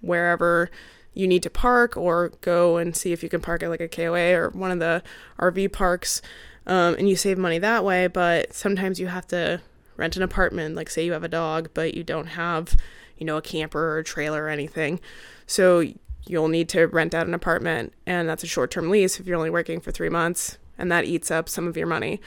wherever 0.00 0.70
you 1.14 1.26
need 1.26 1.42
to 1.44 1.50
park 1.50 1.96
or 1.96 2.32
go 2.40 2.76
and 2.76 2.94
see 2.94 3.12
if 3.12 3.22
you 3.22 3.28
can 3.28 3.40
park 3.40 3.62
at 3.62 3.70
like 3.70 3.80
a 3.80 3.88
KOA 3.88 4.34
or 4.34 4.50
one 4.50 4.70
of 4.70 4.80
the 4.80 5.02
RV 5.38 5.72
parks 5.72 6.20
um, 6.66 6.94
and 6.94 7.08
you 7.08 7.16
save 7.16 7.38
money 7.38 7.58
that 7.58 7.84
way. 7.84 8.06
But 8.06 8.52
sometimes 8.52 8.98
you 9.00 9.06
have 9.06 9.26
to 9.28 9.60
rent 9.96 10.16
an 10.16 10.22
apartment, 10.22 10.74
like 10.74 10.90
say 10.90 11.04
you 11.04 11.12
have 11.12 11.24
a 11.24 11.28
dog, 11.28 11.70
but 11.74 11.94
you 11.94 12.02
don't 12.02 12.26
have, 12.26 12.76
you 13.16 13.26
know, 13.26 13.36
a 13.36 13.42
camper 13.42 13.94
or 13.94 13.98
a 13.98 14.04
trailer 14.04 14.44
or 14.44 14.48
anything. 14.48 15.00
So 15.46 15.84
you'll 16.26 16.48
need 16.48 16.68
to 16.70 16.86
rent 16.86 17.14
out 17.14 17.26
an 17.26 17.34
apartment, 17.34 17.92
and 18.06 18.28
that's 18.28 18.42
a 18.42 18.46
short 18.46 18.70
term 18.70 18.90
lease 18.90 19.20
if 19.20 19.26
you're 19.26 19.36
only 19.36 19.50
working 19.50 19.80
for 19.80 19.90
three 19.90 20.08
months. 20.08 20.58
and 20.76 20.90
that 20.90 21.04
eats 21.04 21.30
up 21.30 21.48
some 21.48 21.68
of 21.68 21.76
your 21.76 21.86
money. 21.86 22.20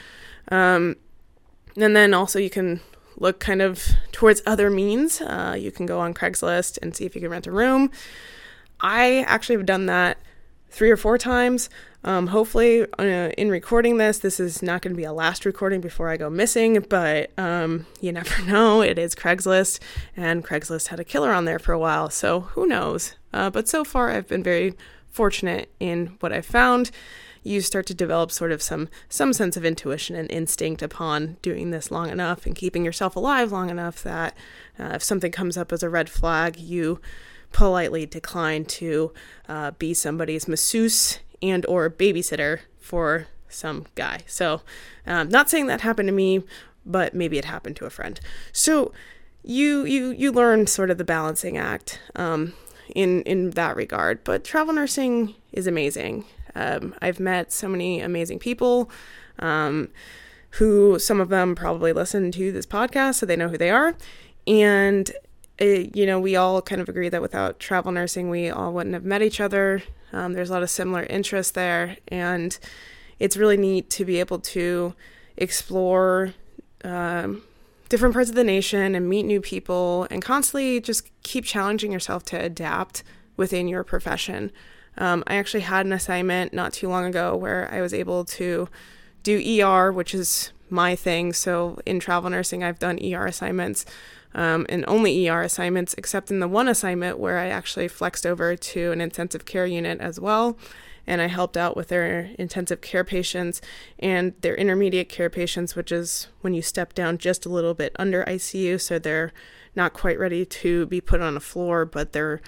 Um, 0.50 0.96
and 1.76 1.94
then 1.94 2.14
also 2.14 2.38
you 2.38 2.48
can 2.48 2.80
look 3.18 3.40
kind 3.40 3.60
of 3.60 3.86
towards 4.10 4.40
other 4.46 4.70
means. 4.70 5.20
Uh, 5.20 5.54
you 5.58 5.70
can 5.70 5.84
go 5.84 6.00
on 6.00 6.14
Craigslist 6.14 6.78
and 6.80 6.96
see 6.96 7.04
if 7.04 7.14
you 7.14 7.20
can 7.20 7.30
rent 7.30 7.46
a 7.46 7.52
room. 7.52 7.90
I 8.80 9.22
actually 9.26 9.56
have 9.56 9.66
done 9.66 9.86
that 9.86 10.18
three 10.70 10.90
or 10.90 10.96
four 10.96 11.18
times. 11.18 11.68
Um, 12.04 12.28
hopefully, 12.28 12.86
uh, 12.98 13.30
in 13.36 13.50
recording 13.50 13.96
this, 13.96 14.18
this 14.18 14.38
is 14.38 14.62
not 14.62 14.82
going 14.82 14.92
to 14.92 14.96
be 14.96 15.04
a 15.04 15.12
last 15.12 15.44
recording 15.44 15.80
before 15.80 16.08
I 16.08 16.16
go 16.16 16.30
missing, 16.30 16.84
but 16.88 17.30
um, 17.36 17.86
you 18.00 18.12
never 18.12 18.42
know. 18.46 18.82
It 18.82 18.98
is 18.98 19.14
Craigslist, 19.14 19.80
and 20.16 20.44
Craigslist 20.44 20.88
had 20.88 21.00
a 21.00 21.04
killer 21.04 21.32
on 21.32 21.44
there 21.44 21.58
for 21.58 21.72
a 21.72 21.78
while, 21.78 22.08
so 22.08 22.40
who 22.40 22.66
knows? 22.66 23.16
Uh, 23.32 23.50
but 23.50 23.68
so 23.68 23.82
far, 23.84 24.10
I've 24.10 24.28
been 24.28 24.44
very 24.44 24.74
fortunate 25.10 25.70
in 25.80 26.16
what 26.20 26.32
I've 26.32 26.46
found. 26.46 26.92
You 27.42 27.60
start 27.60 27.86
to 27.86 27.94
develop 27.94 28.30
sort 28.30 28.52
of 28.52 28.62
some 28.62 28.88
some 29.08 29.32
sense 29.32 29.56
of 29.56 29.64
intuition 29.64 30.14
and 30.16 30.30
instinct 30.30 30.82
upon 30.82 31.36
doing 31.40 31.70
this 31.70 31.90
long 31.90 32.10
enough 32.10 32.46
and 32.46 32.54
keeping 32.54 32.84
yourself 32.84 33.16
alive 33.16 33.50
long 33.50 33.70
enough 33.70 34.02
that 34.02 34.36
uh, 34.78 34.90
if 34.94 35.02
something 35.02 35.32
comes 35.32 35.56
up 35.56 35.72
as 35.72 35.82
a 35.82 35.88
red 35.88 36.10
flag, 36.10 36.58
you 36.58 37.00
politely 37.52 38.06
decline 38.06 38.64
to 38.64 39.12
uh, 39.48 39.70
be 39.72 39.94
somebody's 39.94 40.48
masseuse 40.48 41.18
and 41.42 41.64
or 41.66 41.88
babysitter 41.90 42.60
for 42.78 43.26
some 43.48 43.86
guy. 43.94 44.20
So, 44.26 44.62
um, 45.06 45.28
not 45.28 45.48
saying 45.48 45.66
that 45.66 45.80
happened 45.80 46.08
to 46.08 46.12
me, 46.12 46.42
but 46.84 47.14
maybe 47.14 47.38
it 47.38 47.44
happened 47.44 47.76
to 47.76 47.86
a 47.86 47.90
friend. 47.90 48.20
So, 48.52 48.92
you 49.42 49.84
you 49.84 50.10
you 50.10 50.32
learn 50.32 50.66
sort 50.66 50.90
of 50.90 50.98
the 50.98 51.04
balancing 51.04 51.56
act 51.56 52.00
um, 52.16 52.52
in 52.94 53.22
in 53.22 53.50
that 53.50 53.76
regard. 53.76 54.24
But 54.24 54.44
travel 54.44 54.74
nursing 54.74 55.34
is 55.52 55.66
amazing. 55.66 56.24
Um, 56.54 56.94
I've 57.00 57.20
met 57.20 57.52
so 57.52 57.68
many 57.68 58.00
amazing 58.00 58.38
people. 58.38 58.90
Um, 59.38 59.90
who 60.52 60.98
some 60.98 61.20
of 61.20 61.28
them 61.28 61.54
probably 61.54 61.92
listen 61.92 62.32
to 62.32 62.50
this 62.52 62.66
podcast, 62.66 63.16
so 63.16 63.26
they 63.26 63.36
know 63.36 63.48
who 63.48 63.58
they 63.58 63.70
are. 63.70 63.94
And 64.46 65.10
you 65.60 66.06
know, 66.06 66.20
we 66.20 66.36
all 66.36 66.62
kind 66.62 66.80
of 66.80 66.88
agree 66.88 67.08
that 67.08 67.22
without 67.22 67.58
travel 67.58 67.92
nursing, 67.92 68.30
we 68.30 68.50
all 68.50 68.72
wouldn't 68.72 68.94
have 68.94 69.04
met 69.04 69.22
each 69.22 69.40
other. 69.40 69.82
Um, 70.12 70.32
there's 70.32 70.50
a 70.50 70.52
lot 70.52 70.62
of 70.62 70.70
similar 70.70 71.02
interests 71.04 71.52
there, 71.52 71.96
and 72.08 72.58
it's 73.18 73.36
really 73.36 73.56
neat 73.56 73.90
to 73.90 74.04
be 74.04 74.20
able 74.20 74.38
to 74.38 74.94
explore 75.36 76.34
um, 76.84 77.42
different 77.88 78.14
parts 78.14 78.30
of 78.30 78.36
the 78.36 78.44
nation 78.44 78.94
and 78.94 79.08
meet 79.08 79.24
new 79.24 79.40
people 79.40 80.06
and 80.10 80.22
constantly 80.22 80.80
just 80.80 81.10
keep 81.22 81.44
challenging 81.44 81.92
yourself 81.92 82.24
to 82.24 82.36
adapt 82.36 83.02
within 83.36 83.68
your 83.68 83.84
profession. 83.84 84.52
Um, 84.96 85.22
I 85.26 85.36
actually 85.36 85.60
had 85.60 85.86
an 85.86 85.92
assignment 85.92 86.52
not 86.52 86.72
too 86.72 86.88
long 86.88 87.04
ago 87.04 87.36
where 87.36 87.68
I 87.72 87.80
was 87.80 87.94
able 87.94 88.24
to 88.24 88.68
do 89.22 89.62
ER, 89.62 89.92
which 89.92 90.14
is 90.14 90.52
my 90.70 90.96
thing. 90.96 91.32
So 91.32 91.78
in 91.86 92.00
travel 92.00 92.30
nursing, 92.30 92.62
I've 92.62 92.78
done 92.78 92.98
ER 93.02 93.26
assignments 93.26 93.86
um, 94.34 94.66
and 94.68 94.84
only 94.86 95.28
ER 95.28 95.42
assignments, 95.42 95.94
except 95.98 96.30
in 96.30 96.40
the 96.40 96.48
one 96.48 96.68
assignment 96.68 97.18
where 97.18 97.38
I 97.38 97.48
actually 97.48 97.88
flexed 97.88 98.26
over 98.26 98.56
to 98.56 98.92
an 98.92 99.00
intensive 99.00 99.44
care 99.44 99.66
unit 99.66 100.00
as 100.00 100.20
well. 100.20 100.58
And 101.06 101.22
I 101.22 101.28
helped 101.28 101.56
out 101.56 101.74
with 101.74 101.88
their 101.88 102.30
intensive 102.38 102.82
care 102.82 103.04
patients 103.04 103.62
and 103.98 104.34
their 104.42 104.54
intermediate 104.54 105.08
care 105.08 105.30
patients, 105.30 105.74
which 105.74 105.90
is 105.90 106.28
when 106.42 106.52
you 106.52 106.60
step 106.60 106.92
down 106.92 107.16
just 107.16 107.46
a 107.46 107.48
little 107.48 107.72
bit 107.72 107.96
under 107.98 108.24
ICU. 108.24 108.78
So 108.78 108.98
they're 108.98 109.32
not 109.74 109.94
quite 109.94 110.18
ready 110.18 110.44
to 110.44 110.84
be 110.86 111.00
put 111.00 111.22
on 111.22 111.34
a 111.34 111.40
floor, 111.40 111.86
but 111.86 112.12
they're 112.12 112.42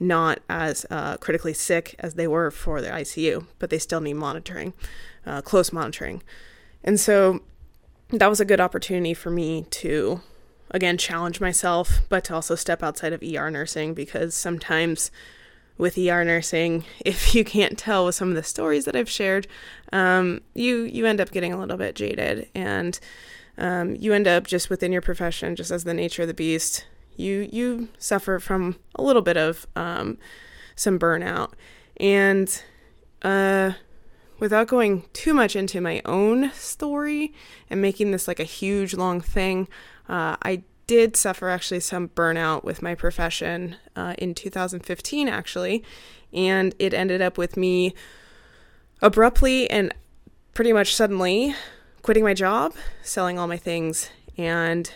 not 0.00 0.40
as 0.48 0.86
uh, 0.90 1.16
critically 1.18 1.52
sick 1.52 1.94
as 1.98 2.14
they 2.14 2.26
were 2.26 2.50
for 2.50 2.80
the 2.80 2.88
ICU, 2.88 3.46
but 3.58 3.68
they 3.68 3.78
still 3.78 4.00
need 4.00 4.14
monitoring, 4.14 4.72
uh, 5.26 5.42
close 5.42 5.72
monitoring. 5.72 6.22
And 6.84 6.98
so 6.98 7.40
that 8.10 8.28
was 8.28 8.40
a 8.40 8.44
good 8.44 8.60
opportunity 8.60 9.12
for 9.12 9.30
me 9.30 9.66
to 9.70 10.22
again 10.70 10.98
challenge 10.98 11.40
myself, 11.40 12.00
but 12.08 12.24
to 12.24 12.34
also 12.34 12.54
step 12.54 12.82
outside 12.82 13.12
of 13.12 13.22
ER 13.22 13.50
nursing 13.50 13.94
because 13.94 14.34
sometimes 14.34 15.10
with 15.76 15.96
ER 15.96 16.24
nursing, 16.24 16.84
if 17.04 17.34
you 17.34 17.44
can't 17.44 17.78
tell 17.78 18.04
with 18.04 18.14
some 18.14 18.28
of 18.28 18.34
the 18.34 18.42
stories 18.42 18.84
that 18.84 18.96
I've 18.96 19.10
shared, 19.10 19.46
um, 19.92 20.40
you 20.54 20.82
you 20.82 21.06
end 21.06 21.20
up 21.20 21.30
getting 21.30 21.52
a 21.52 21.58
little 21.58 21.76
bit 21.76 21.94
jaded, 21.94 22.48
and 22.54 22.98
um, 23.56 23.96
you 23.96 24.12
end 24.12 24.26
up 24.26 24.46
just 24.46 24.70
within 24.70 24.92
your 24.92 25.02
profession, 25.02 25.56
just 25.56 25.70
as 25.70 25.84
the 25.84 25.94
nature 25.94 26.22
of 26.22 26.28
the 26.28 26.34
beast, 26.34 26.86
you 27.16 27.48
you 27.52 27.88
suffer 27.98 28.38
from 28.38 28.76
a 28.94 29.02
little 29.02 29.22
bit 29.22 29.36
of 29.36 29.66
um, 29.76 30.18
some 30.76 30.98
burnout, 30.98 31.52
and 31.98 32.62
uh, 33.22 33.72
without 34.38 34.68
going 34.68 35.04
too 35.12 35.34
much 35.34 35.56
into 35.56 35.80
my 35.80 36.00
own 36.04 36.50
story 36.52 37.32
and 37.68 37.82
making 37.82 38.10
this 38.10 38.28
like 38.28 38.40
a 38.40 38.44
huge 38.44 38.94
long 38.94 39.20
thing, 39.20 39.68
uh, 40.08 40.36
I 40.42 40.62
did 40.86 41.16
suffer 41.16 41.48
actually 41.48 41.80
some 41.80 42.08
burnout 42.08 42.64
with 42.64 42.82
my 42.82 42.94
profession 42.94 43.76
uh, 43.94 44.14
in 44.18 44.34
2015, 44.34 45.28
actually, 45.28 45.84
and 46.32 46.74
it 46.78 46.94
ended 46.94 47.20
up 47.20 47.36
with 47.36 47.56
me 47.56 47.94
abruptly 49.02 49.70
and 49.70 49.94
pretty 50.54 50.72
much 50.72 50.94
suddenly 50.94 51.54
quitting 52.02 52.24
my 52.24 52.34
job, 52.34 52.74
selling 53.02 53.38
all 53.38 53.46
my 53.46 53.56
things, 53.56 54.10
and 54.36 54.92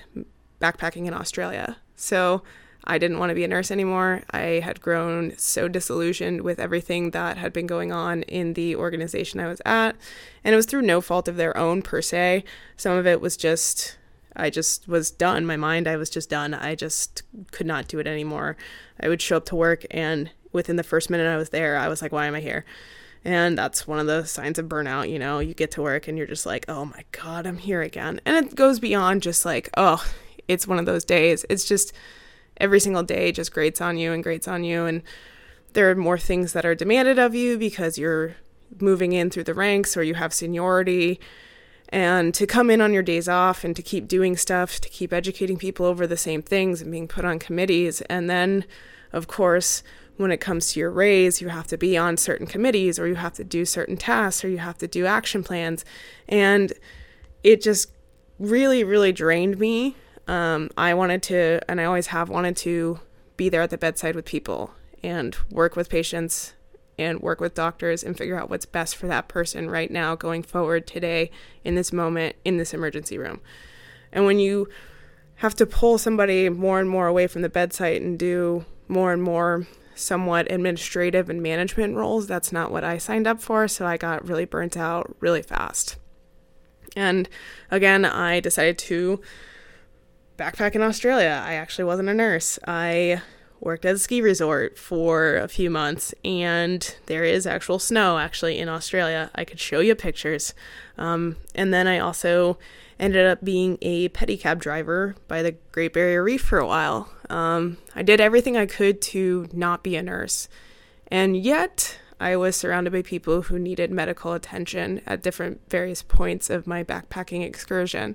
backpacking 0.61 1.07
in 1.07 1.15
Australia. 1.15 1.77
So 1.95 2.43
I 2.85 2.99
didn't 2.99 3.19
want 3.19 3.31
to 3.31 3.35
be 3.35 3.45
a 3.45 3.49
nurse 3.49 3.71
anymore. 3.71 4.23
I 4.31 4.61
had 4.65 4.81
grown 4.81 5.35
so 5.37 5.69
disillusioned 5.69 6.41
with 6.41 6.59
everything 6.59 7.11
that 7.11 7.37
had 7.39 7.53
been 7.53 7.67
going 7.67 7.93
on 7.93 8.23
in 8.25 8.55
the 8.55 8.77
organization 8.77 9.41
I 9.41 9.49
was 9.49 9.63
at. 9.65 9.97
And 10.43 10.53
it 10.53 10.57
was 10.57 10.67
through 10.67 10.83
no 10.83 11.01
fault 11.01 11.29
of 11.29 11.37
their 11.37 11.57
own, 11.57 11.83
per 11.83 12.03
se. 12.03 12.45
Some 12.77 12.97
of 12.97 13.07
it 13.07 13.21
was 13.21 13.37
just 13.37 13.99
I 14.35 14.51
just 14.51 14.89
was 14.89 15.11
done. 15.11 15.47
My 15.47 15.57
mind, 15.57 15.87
I 15.87 15.97
was 15.97 16.11
just 16.11 16.31
done. 16.31 16.55
I 16.55 16.75
just 16.75 17.23
could 17.51 17.67
not 17.67 17.89
do 17.89 17.99
it 17.99 18.07
anymore. 18.07 18.57
I 19.01 19.09
would 19.09 19.21
show 19.21 19.37
up 19.37 19.45
to 19.47 19.57
work, 19.57 19.85
and 19.91 20.31
within 20.53 20.77
the 20.77 20.83
first 20.83 21.11
minute 21.11 21.27
I 21.27 21.37
was 21.37 21.51
there, 21.51 21.77
I 21.77 21.89
was 21.89 22.03
like, 22.03 22.13
why 22.13 22.27
am 22.27 22.35
I 22.35 22.41
here? 22.41 22.65
And 23.25 23.57
that's 23.57 23.87
one 23.87 23.99
of 23.99 24.07
the 24.07 24.25
signs 24.25 24.59
of 24.59 24.67
burnout. 24.67 25.11
You 25.11 25.19
know, 25.19 25.39
you 25.39 25.55
get 25.55 25.71
to 25.73 25.83
work 25.83 26.09
and 26.09 26.19
you're 26.19 26.27
just 26.27 26.45
like, 26.45 26.65
oh 26.69 26.85
my 26.85 27.05
God, 27.13 27.47
I'm 27.47 27.59
here 27.59 27.81
again. 27.81 28.21
And 28.25 28.45
it 28.45 28.57
goes 28.57 28.81
beyond 28.81 29.23
just 29.23 29.45
like, 29.45 29.71
oh, 29.77 30.05
it's 30.49 30.67
one 30.67 30.81
of 30.81 30.87
those 30.87 31.05
days. 31.05 31.47
It's 31.49 31.65
just 31.65 31.93
every 32.59 32.81
single 32.81 33.03
day 33.03 33.33
just 33.33 33.53
grates 33.53 33.81
on 33.81 33.97
you 33.97 34.13
and 34.13 34.23
grates 34.23 34.49
on 34.49 34.65
you. 34.65 34.85
And 34.85 35.03
there 35.73 35.91
are 35.91 35.95
more 35.95 36.19
things 36.19 36.53
that 36.53 36.65
are 36.65 36.75
demanded 36.75 37.19
of 37.19 37.35
you 37.35 37.59
because 37.59 37.99
you're 37.99 38.37
moving 38.81 39.13
in 39.13 39.31
through 39.31 39.45
the 39.45 39.55
ranks 39.55 39.97
or 39.97 40.03
you 40.03 40.15
have 40.15 40.33
seniority 40.33 41.21
and 41.93 42.33
to 42.33 42.47
come 42.47 42.71
in 42.71 42.81
on 42.81 42.95
your 42.95 43.03
days 43.03 43.29
off 43.29 43.65
and 43.65 43.77
to 43.77 43.83
keep 43.83 44.09
doing 44.09 44.35
stuff, 44.35 44.81
to 44.81 44.89
keep 44.89 45.13
educating 45.13 45.59
people 45.59 45.85
over 45.85 46.07
the 46.07 46.17
same 46.17 46.41
things 46.41 46.81
and 46.81 46.91
being 46.91 47.07
put 47.07 47.25
on 47.25 47.39
committees. 47.39 48.01
And 48.03 48.31
then, 48.31 48.65
of 49.13 49.29
course, 49.29 49.83
when 50.17 50.31
it 50.31 50.41
comes 50.41 50.73
to 50.73 50.81
your 50.81 50.91
raise, 50.91 51.43
you 51.43 51.49
have 51.49 51.67
to 51.67 51.77
be 51.77 51.99
on 51.99 52.17
certain 52.17 52.47
committees 52.47 52.99
or 52.99 53.07
you 53.07 53.17
have 53.17 53.35
to 53.35 53.45
do 53.45 53.67
certain 53.67 53.99
tasks 53.99 54.43
or 54.43 54.49
you 54.49 54.59
have 54.59 54.79
to 54.79 54.89
do 54.89 55.05
action 55.05 55.45
plans. 55.45 55.85
And 56.29 56.73
it 57.45 57.61
just 57.61 57.93
really, 58.39 58.85
really 58.85 59.13
drained 59.13 59.59
me. 59.59 59.95
Um, 60.29 60.71
I 60.77 60.95
wanted 60.95 61.23
to, 61.25 61.61
and 61.69 61.81
I 61.81 61.85
always 61.85 62.09
have 62.09 62.29
wanted 62.29 62.57
to, 62.59 63.01
be 63.37 63.49
there 63.49 63.63
at 63.63 63.71
the 63.71 63.79
bedside 63.79 64.15
with 64.15 64.25
people 64.25 64.73
and 65.03 65.37
work 65.51 65.75
with 65.75 65.89
patients 65.89 66.53
and 66.99 67.21
work 67.21 67.41
with 67.41 67.55
doctors 67.55 68.05
and 68.05 68.17
figure 68.17 68.39
out 68.39 68.51
what's 68.51 68.67
best 68.67 68.95
for 68.95 69.07
that 69.07 69.27
person 69.27 69.71
right 69.71 69.91
now, 69.91 70.15
going 70.15 70.43
forward 70.43 70.87
today, 70.87 71.31
in 71.65 71.75
this 71.75 71.93
moment, 71.93 72.37
in 72.45 72.59
this 72.59 72.75
emergency 72.75 73.19
room. 73.19 73.41
And 74.13 74.27
when 74.27 74.39
you 74.39 74.69
have 75.37 75.55
to 75.57 75.67
pull 75.67 75.99
somebody 75.99 76.49
more 76.49 76.79
and 76.79 76.89
more 76.89 77.07
away 77.07 77.27
from 77.27 77.43
the 77.43 77.49
bedside 77.49 78.03
and 78.03 78.19
do 78.19 78.65
more 78.87 79.13
and 79.13 79.23
more 79.23 79.67
somewhat 79.95 80.51
administrative 80.53 81.29
and 81.29 81.43
management 81.43 81.97
roles, 81.97 82.27
that's 82.27 82.53
not 82.53 82.71
what 82.71 82.85
I 82.85 82.99
signed 82.99 83.27
up 83.27 83.41
for. 83.41 83.67
So 83.67 83.87
I 83.87 83.97
got 83.97 84.29
really 84.29 84.45
burnt 84.45 84.77
out 84.77 85.17
really 85.21 85.43
fast. 85.43 85.97
And 86.95 87.29
again, 87.71 88.05
I 88.05 88.41
decided 88.41 88.79
to 88.79 89.21
backpack 90.37 90.75
in 90.75 90.83
Australia. 90.83 91.43
I 91.45 91.55
actually 91.55 91.85
wasn't 91.85 92.09
a 92.09 92.15
nurse. 92.15 92.59
I 92.67 93.23
worked 93.61 93.85
at 93.85 93.95
a 93.95 93.99
ski 93.99 94.21
resort 94.21 94.77
for 94.77 95.37
a 95.37 95.49
few 95.49 95.71
months, 95.71 96.15
and 96.25 96.97
there 97.07 97.25
is 97.25 97.47
actual 97.47 97.79
snow 97.79 98.19
actually 98.19 98.59
in 98.59 98.69
Australia. 98.69 99.31
I 99.35 99.45
could 99.45 99.61
show 99.61 99.81
you 99.81 99.95
pictures. 99.95 100.53
Um, 100.99 101.37
and 101.55 101.73
then 101.73 101.87
I 101.87 101.99
also 101.99 102.59
ended 102.99 103.27
up 103.27 103.45
being 103.45 103.79
a 103.81 104.09
pedicab 104.11 104.59
driver 104.59 105.15
by 105.29 105.43
the 105.43 105.53
Great 105.71 105.93
Barrier 105.93 106.23
Reef 106.23 106.43
for 106.43 106.59
a 106.59 106.67
while. 106.67 107.13
Um, 107.31 107.79
I 107.95 108.03
did 108.03 108.21
everything 108.21 108.57
I 108.57 108.67
could 108.67 109.01
to 109.03 109.49
not 109.53 109.83
be 109.83 109.97
a 109.97 110.03
nurse, 110.03 110.49
and 111.09 111.37
yet 111.37 111.99
I 112.21 112.37
was 112.37 112.55
surrounded 112.55 112.93
by 112.93 113.03
people 113.03 113.43
who 113.43 113.59
needed 113.59 113.91
medical 113.91 114.33
attention 114.33 115.01
at 115.07 115.23
different 115.23 115.61
various 115.69 116.03
points 116.03 116.51
of 116.51 116.67
my 116.69 116.85
backpacking 116.85 117.45
excursion. 117.45 118.15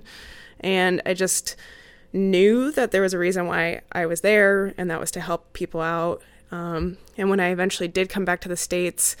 And 0.60 1.02
I 1.04 1.12
just 1.12 1.56
knew 2.12 2.72
that 2.72 2.90
there 2.90 3.02
was 3.02 3.14
a 3.14 3.18
reason 3.18 3.46
why 3.46 3.80
I 3.92 4.06
was 4.06 4.22
there, 4.22 4.74
and 4.78 4.90
that 4.90 5.00
was 5.00 5.10
to 5.12 5.20
help 5.20 5.52
people 5.52 5.80
out. 5.80 6.22
Um, 6.50 6.98
and 7.16 7.28
when 7.28 7.40
I 7.40 7.48
eventually 7.48 7.88
did 7.88 8.08
come 8.08 8.24
back 8.24 8.40
to 8.42 8.48
the 8.48 8.56
States, 8.56 9.16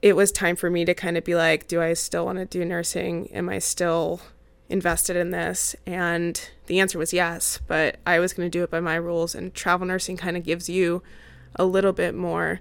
it 0.00 0.16
was 0.16 0.32
time 0.32 0.56
for 0.56 0.70
me 0.70 0.84
to 0.84 0.94
kind 0.94 1.16
of 1.16 1.24
be 1.24 1.34
like, 1.34 1.68
do 1.68 1.80
I 1.80 1.92
still 1.94 2.24
want 2.24 2.38
to 2.38 2.44
do 2.44 2.64
nursing? 2.64 3.28
Am 3.32 3.48
I 3.48 3.58
still 3.58 4.20
invested 4.68 5.16
in 5.16 5.30
this? 5.30 5.76
And 5.86 6.48
the 6.66 6.80
answer 6.80 6.98
was 6.98 7.12
yes, 7.12 7.60
but 7.66 7.96
I 8.06 8.18
was 8.18 8.32
going 8.32 8.50
to 8.50 8.58
do 8.58 8.64
it 8.64 8.70
by 8.70 8.80
my 8.80 8.96
rules. 8.96 9.34
And 9.34 9.54
travel 9.54 9.86
nursing 9.86 10.16
kind 10.16 10.36
of 10.36 10.44
gives 10.44 10.68
you 10.68 11.02
a 11.56 11.64
little 11.64 11.92
bit 11.92 12.14
more 12.14 12.60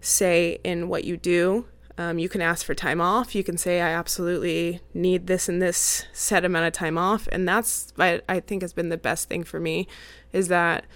say 0.00 0.58
in 0.64 0.88
what 0.88 1.04
you 1.04 1.16
do. 1.16 1.66
Um, 2.00 2.18
you 2.18 2.30
can 2.30 2.40
ask 2.40 2.64
for 2.64 2.74
time 2.74 2.98
off. 2.98 3.34
You 3.34 3.44
can 3.44 3.58
say, 3.58 3.82
I 3.82 3.90
absolutely 3.90 4.80
need 4.94 5.26
this 5.26 5.50
and 5.50 5.60
this 5.60 6.06
set 6.14 6.46
amount 6.46 6.64
of 6.64 6.72
time 6.72 6.96
off. 6.96 7.28
And 7.30 7.46
that's, 7.46 7.92
what 7.94 8.24
I 8.26 8.40
think, 8.40 8.62
has 8.62 8.72
been 8.72 8.88
the 8.88 8.96
best 8.96 9.28
thing 9.28 9.44
for 9.44 9.60
me 9.60 9.86
is 10.32 10.48
that 10.48 10.86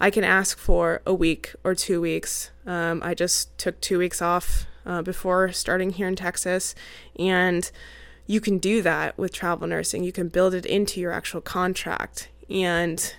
I 0.00 0.08
can 0.10 0.24
ask 0.24 0.56
for 0.56 1.02
a 1.04 1.12
week 1.12 1.54
or 1.62 1.74
two 1.74 2.00
weeks. 2.00 2.50
Um, 2.64 3.02
I 3.04 3.12
just 3.12 3.58
took 3.58 3.78
two 3.82 3.98
weeks 3.98 4.22
off 4.22 4.64
uh, 4.86 5.02
before 5.02 5.52
starting 5.52 5.90
here 5.90 6.08
in 6.08 6.16
Texas. 6.16 6.74
And 7.18 7.70
you 8.26 8.40
can 8.40 8.56
do 8.56 8.80
that 8.80 9.18
with 9.18 9.30
travel 9.30 9.68
nursing. 9.68 10.04
You 10.04 10.12
can 10.12 10.28
build 10.28 10.54
it 10.54 10.64
into 10.64 11.00
your 11.00 11.12
actual 11.12 11.42
contract. 11.42 12.30
And 12.48 13.14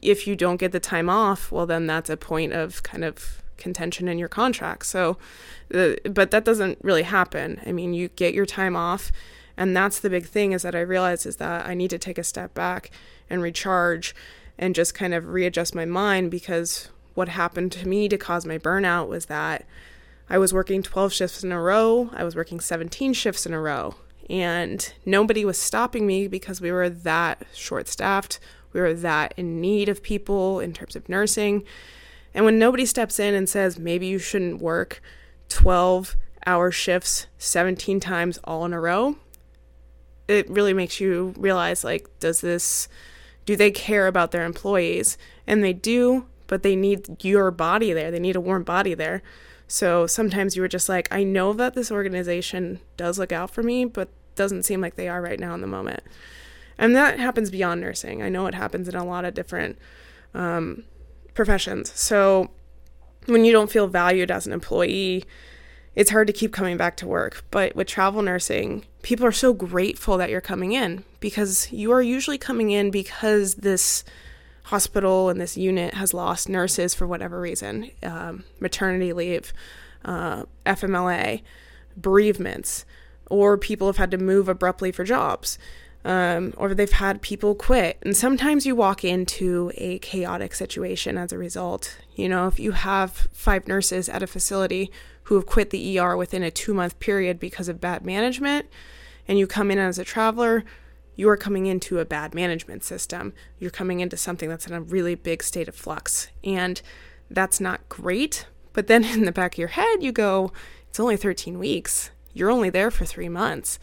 if 0.00 0.28
you 0.28 0.36
don't 0.36 0.58
get 0.58 0.70
the 0.70 0.78
time 0.78 1.10
off, 1.10 1.50
well, 1.50 1.66
then 1.66 1.88
that's 1.88 2.08
a 2.08 2.16
point 2.16 2.52
of 2.52 2.84
kind 2.84 3.02
of 3.02 3.39
contention 3.60 4.08
in 4.08 4.18
your 4.18 4.28
contract. 4.28 4.86
So, 4.86 5.18
uh, 5.72 5.92
but 6.10 6.30
that 6.30 6.44
doesn't 6.44 6.78
really 6.82 7.04
happen. 7.04 7.60
I 7.64 7.72
mean, 7.72 7.94
you 7.94 8.08
get 8.08 8.34
your 8.34 8.46
time 8.46 8.74
off. 8.74 9.12
And 9.56 9.76
that's 9.76 10.00
the 10.00 10.10
big 10.10 10.26
thing 10.26 10.52
is 10.52 10.62
that 10.62 10.74
I 10.74 10.80
realized 10.80 11.26
is 11.26 11.36
that 11.36 11.66
I 11.66 11.74
need 11.74 11.90
to 11.90 11.98
take 11.98 12.18
a 12.18 12.24
step 12.24 12.54
back 12.54 12.90
and 13.28 13.42
recharge 13.42 14.14
and 14.58 14.74
just 14.74 14.94
kind 14.94 15.14
of 15.14 15.28
readjust 15.28 15.74
my 15.74 15.84
mind 15.84 16.30
because 16.30 16.88
what 17.14 17.28
happened 17.28 17.72
to 17.72 17.86
me 17.86 18.08
to 18.08 18.16
cause 18.16 18.46
my 18.46 18.58
burnout 18.58 19.08
was 19.08 19.26
that 19.26 19.66
I 20.28 20.38
was 20.38 20.54
working 20.54 20.82
12 20.82 21.12
shifts 21.12 21.42
in 21.42 21.50
a 21.50 21.60
row, 21.60 22.10
I 22.14 22.24
was 22.24 22.36
working 22.36 22.60
17 22.60 23.12
shifts 23.14 23.46
in 23.46 23.52
a 23.52 23.60
row, 23.60 23.96
and 24.28 24.92
nobody 25.04 25.44
was 25.44 25.58
stopping 25.58 26.06
me 26.06 26.28
because 26.28 26.60
we 26.60 26.70
were 26.70 26.88
that 26.88 27.42
short 27.52 27.88
staffed. 27.88 28.38
We 28.72 28.80
were 28.80 28.94
that 28.94 29.34
in 29.36 29.60
need 29.60 29.88
of 29.88 30.02
people 30.02 30.60
in 30.60 30.72
terms 30.72 30.94
of 30.94 31.08
nursing. 31.08 31.64
And 32.34 32.44
when 32.44 32.58
nobody 32.58 32.86
steps 32.86 33.18
in 33.18 33.34
and 33.34 33.48
says, 33.48 33.78
maybe 33.78 34.06
you 34.06 34.18
shouldn't 34.18 34.60
work 34.60 35.02
12 35.48 36.16
hour 36.46 36.70
shifts 36.70 37.26
17 37.38 38.00
times 38.00 38.38
all 38.44 38.64
in 38.64 38.72
a 38.72 38.80
row, 38.80 39.16
it 40.28 40.48
really 40.48 40.72
makes 40.72 41.00
you 41.00 41.34
realize 41.36 41.82
like, 41.82 42.08
does 42.20 42.40
this, 42.40 42.88
do 43.46 43.56
they 43.56 43.70
care 43.70 44.06
about 44.06 44.30
their 44.30 44.44
employees? 44.44 45.18
And 45.46 45.62
they 45.64 45.72
do, 45.72 46.26
but 46.46 46.62
they 46.62 46.76
need 46.76 47.24
your 47.24 47.50
body 47.50 47.92
there. 47.92 48.10
They 48.10 48.20
need 48.20 48.36
a 48.36 48.40
warm 48.40 48.62
body 48.62 48.94
there. 48.94 49.22
So 49.66 50.06
sometimes 50.06 50.56
you 50.56 50.62
were 50.62 50.68
just 50.68 50.88
like, 50.88 51.08
I 51.12 51.22
know 51.22 51.52
that 51.52 51.74
this 51.74 51.92
organization 51.92 52.80
does 52.96 53.18
look 53.18 53.32
out 53.32 53.50
for 53.50 53.62
me, 53.62 53.84
but 53.84 54.08
doesn't 54.34 54.64
seem 54.64 54.80
like 54.80 54.96
they 54.96 55.08
are 55.08 55.22
right 55.22 55.38
now 55.38 55.54
in 55.54 55.60
the 55.60 55.66
moment. 55.66 56.02
And 56.78 56.96
that 56.96 57.18
happens 57.18 57.50
beyond 57.50 57.80
nursing. 57.80 58.22
I 58.22 58.28
know 58.28 58.46
it 58.46 58.54
happens 58.54 58.88
in 58.88 58.94
a 58.94 59.04
lot 59.04 59.24
of 59.24 59.34
different 59.34 59.78
um, 60.34 60.84
professions. 61.34 61.92
So 61.98 62.50
when 63.26 63.44
you 63.44 63.52
don't 63.52 63.70
feel 63.70 63.86
valued 63.86 64.30
as 64.30 64.46
an 64.46 64.52
employee, 64.52 65.24
it's 65.94 66.10
hard 66.10 66.26
to 66.26 66.32
keep 66.32 66.52
coming 66.52 66.76
back 66.76 66.96
to 66.98 67.06
work. 67.06 67.44
But 67.50 67.74
with 67.74 67.86
travel 67.86 68.22
nursing, 68.22 68.84
people 69.02 69.26
are 69.26 69.32
so 69.32 69.52
grateful 69.52 70.16
that 70.18 70.30
you're 70.30 70.40
coming 70.40 70.72
in 70.72 71.04
because 71.20 71.70
you 71.72 71.92
are 71.92 72.02
usually 72.02 72.38
coming 72.38 72.70
in 72.70 72.90
because 72.90 73.56
this 73.56 74.04
hospital 74.64 75.28
and 75.28 75.40
this 75.40 75.56
unit 75.56 75.94
has 75.94 76.14
lost 76.14 76.48
nurses 76.48 76.94
for 76.94 77.06
whatever 77.06 77.40
reason 77.40 77.90
um, 78.04 78.44
maternity 78.60 79.12
leave, 79.12 79.52
uh, 80.04 80.44
FMLA, 80.64 81.42
bereavements, 81.96 82.84
or 83.28 83.58
people 83.58 83.88
have 83.88 83.96
had 83.96 84.10
to 84.12 84.18
move 84.18 84.48
abruptly 84.48 84.92
for 84.92 85.04
jobs. 85.04 85.58
Um, 86.02 86.54
or 86.56 86.72
they've 86.72 86.90
had 86.90 87.20
people 87.20 87.54
quit. 87.54 87.98
And 88.02 88.16
sometimes 88.16 88.64
you 88.64 88.74
walk 88.74 89.04
into 89.04 89.70
a 89.74 89.98
chaotic 89.98 90.54
situation 90.54 91.18
as 91.18 91.30
a 91.30 91.36
result. 91.38 91.98
You 92.14 92.28
know, 92.28 92.46
if 92.46 92.58
you 92.58 92.72
have 92.72 93.28
five 93.32 93.68
nurses 93.68 94.08
at 94.08 94.22
a 94.22 94.26
facility 94.26 94.90
who 95.24 95.34
have 95.34 95.44
quit 95.44 95.70
the 95.70 95.98
ER 95.98 96.16
within 96.16 96.42
a 96.42 96.50
two 96.50 96.72
month 96.72 96.98
period 97.00 97.38
because 97.38 97.68
of 97.68 97.80
bad 97.80 98.04
management, 98.04 98.66
and 99.28 99.38
you 99.38 99.46
come 99.46 99.70
in 99.70 99.78
as 99.78 99.98
a 99.98 100.04
traveler, 100.04 100.64
you 101.16 101.28
are 101.28 101.36
coming 101.36 101.66
into 101.66 101.98
a 101.98 102.06
bad 102.06 102.34
management 102.34 102.82
system. 102.82 103.34
You're 103.58 103.70
coming 103.70 104.00
into 104.00 104.16
something 104.16 104.48
that's 104.48 104.66
in 104.66 104.72
a 104.72 104.80
really 104.80 105.14
big 105.14 105.42
state 105.42 105.68
of 105.68 105.74
flux. 105.74 106.30
And 106.42 106.80
that's 107.30 107.60
not 107.60 107.88
great. 107.88 108.46
But 108.72 108.86
then 108.86 109.04
in 109.14 109.24
the 109.24 109.32
back 109.32 109.54
of 109.54 109.58
your 109.58 109.68
head, 109.68 110.02
you 110.02 110.12
go, 110.12 110.52
it's 110.88 110.98
only 110.98 111.16
13 111.16 111.58
weeks. 111.58 112.10
You're 112.32 112.50
only 112.50 112.70
there 112.70 112.90
for 112.90 113.04
three 113.04 113.28
months. 113.28 113.78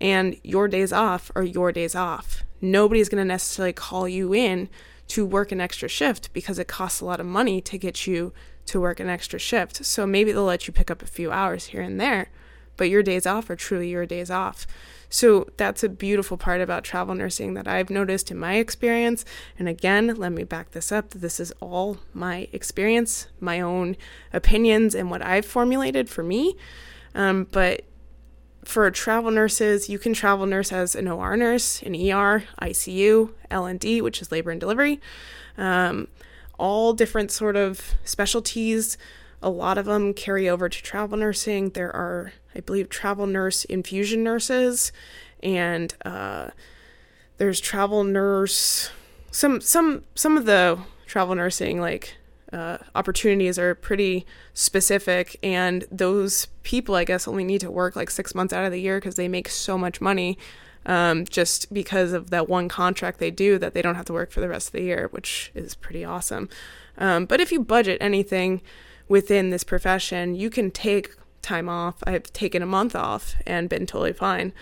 And 0.00 0.36
your 0.42 0.68
days 0.68 0.92
off 0.92 1.30
are 1.34 1.42
your 1.42 1.72
days 1.72 1.94
off. 1.94 2.44
Nobody's 2.60 3.08
going 3.08 3.22
to 3.22 3.28
necessarily 3.28 3.72
call 3.72 4.08
you 4.08 4.34
in 4.34 4.68
to 5.08 5.26
work 5.26 5.50
an 5.50 5.60
extra 5.60 5.88
shift 5.88 6.32
because 6.32 6.58
it 6.58 6.68
costs 6.68 7.00
a 7.00 7.04
lot 7.04 7.20
of 7.20 7.26
money 7.26 7.60
to 7.60 7.76
get 7.76 8.06
you 8.06 8.32
to 8.66 8.80
work 8.80 9.00
an 9.00 9.08
extra 9.08 9.38
shift. 9.38 9.84
So 9.84 10.06
maybe 10.06 10.32
they'll 10.32 10.44
let 10.44 10.66
you 10.66 10.72
pick 10.72 10.90
up 10.90 11.02
a 11.02 11.06
few 11.06 11.32
hours 11.32 11.66
here 11.66 11.82
and 11.82 12.00
there, 12.00 12.30
but 12.76 12.88
your 12.88 13.02
days 13.02 13.26
off 13.26 13.50
are 13.50 13.56
truly 13.56 13.90
your 13.90 14.06
days 14.06 14.30
off. 14.30 14.66
So 15.08 15.48
that's 15.56 15.82
a 15.82 15.88
beautiful 15.88 16.36
part 16.36 16.60
about 16.60 16.84
travel 16.84 17.16
nursing 17.16 17.54
that 17.54 17.66
I've 17.66 17.90
noticed 17.90 18.30
in 18.30 18.38
my 18.38 18.54
experience. 18.54 19.24
And 19.58 19.68
again, 19.68 20.14
let 20.14 20.30
me 20.30 20.44
back 20.44 20.70
this 20.70 20.92
up. 20.92 21.10
This 21.10 21.40
is 21.40 21.52
all 21.58 21.98
my 22.14 22.48
experience, 22.52 23.26
my 23.40 23.60
own 23.60 23.96
opinions, 24.32 24.94
and 24.94 25.10
what 25.10 25.20
I've 25.20 25.44
formulated 25.44 26.08
for 26.08 26.22
me. 26.22 26.54
Um, 27.12 27.48
but 27.50 27.82
for 28.64 28.90
travel 28.90 29.30
nurses, 29.30 29.88
you 29.88 29.98
can 29.98 30.12
travel 30.12 30.46
nurse 30.46 30.72
as 30.72 30.94
an 30.94 31.08
OR 31.08 31.36
nurse, 31.36 31.82
an 31.82 31.94
ER, 31.94 32.44
ICU, 32.60 33.32
L&D, 33.50 34.00
which 34.02 34.20
is 34.20 34.30
labor 34.30 34.50
and 34.50 34.60
delivery. 34.60 35.00
Um, 35.56 36.08
all 36.58 36.92
different 36.92 37.30
sort 37.30 37.56
of 37.56 37.94
specialties. 38.04 38.98
A 39.42 39.48
lot 39.48 39.78
of 39.78 39.86
them 39.86 40.12
carry 40.12 40.48
over 40.48 40.68
to 40.68 40.82
travel 40.82 41.16
nursing. 41.16 41.70
There 41.70 41.94
are 41.94 42.32
I 42.54 42.60
believe, 42.60 42.88
travel 42.88 43.26
nurse 43.26 43.64
infusion 43.64 44.24
nurses, 44.24 44.92
and 45.42 45.94
uh, 46.04 46.50
there's 47.38 47.60
travel 47.60 48.04
nurse. 48.04 48.90
Some 49.30 49.60
some 49.60 50.04
some 50.14 50.36
of 50.36 50.46
the 50.46 50.78
travel 51.06 51.34
nursing 51.34 51.80
like 51.80 52.16
uh, 52.52 52.78
opportunities 52.94 53.58
are 53.58 53.74
pretty 53.74 54.26
specific, 54.54 55.38
and 55.42 55.84
those 55.90 56.46
people, 56.62 56.94
I 56.94 57.04
guess, 57.04 57.28
only 57.28 57.44
need 57.44 57.60
to 57.62 57.70
work 57.70 57.96
like 57.96 58.10
six 58.10 58.34
months 58.34 58.52
out 58.52 58.64
of 58.64 58.72
the 58.72 58.80
year 58.80 58.98
because 58.98 59.14
they 59.14 59.28
make 59.28 59.48
so 59.48 59.78
much 59.78 60.00
money. 60.00 60.38
Um, 60.86 61.26
just 61.26 61.72
because 61.74 62.14
of 62.14 62.30
that 62.30 62.48
one 62.48 62.66
contract 62.66 63.18
they 63.18 63.30
do 63.30 63.58
that 63.58 63.74
they 63.74 63.82
don't 63.82 63.96
have 63.96 64.06
to 64.06 64.14
work 64.14 64.32
for 64.32 64.40
the 64.40 64.48
rest 64.48 64.68
of 64.68 64.72
the 64.72 64.82
year, 64.82 65.08
which 65.10 65.52
is 65.54 65.74
pretty 65.74 66.06
awesome. 66.06 66.48
Um, 66.96 67.26
but 67.26 67.38
if 67.38 67.52
you 67.52 67.60
budget 67.60 67.98
anything 68.00 68.62
within 69.06 69.50
this 69.50 69.62
profession, 69.62 70.34
you 70.34 70.48
can 70.48 70.70
take 70.70 71.14
time 71.42 71.68
off. 71.68 71.96
I've 72.06 72.32
taken 72.32 72.62
a 72.62 72.66
month 72.66 72.96
off 72.96 73.34
and 73.46 73.68
been 73.68 73.86
totally 73.86 74.14
fine. 74.14 74.54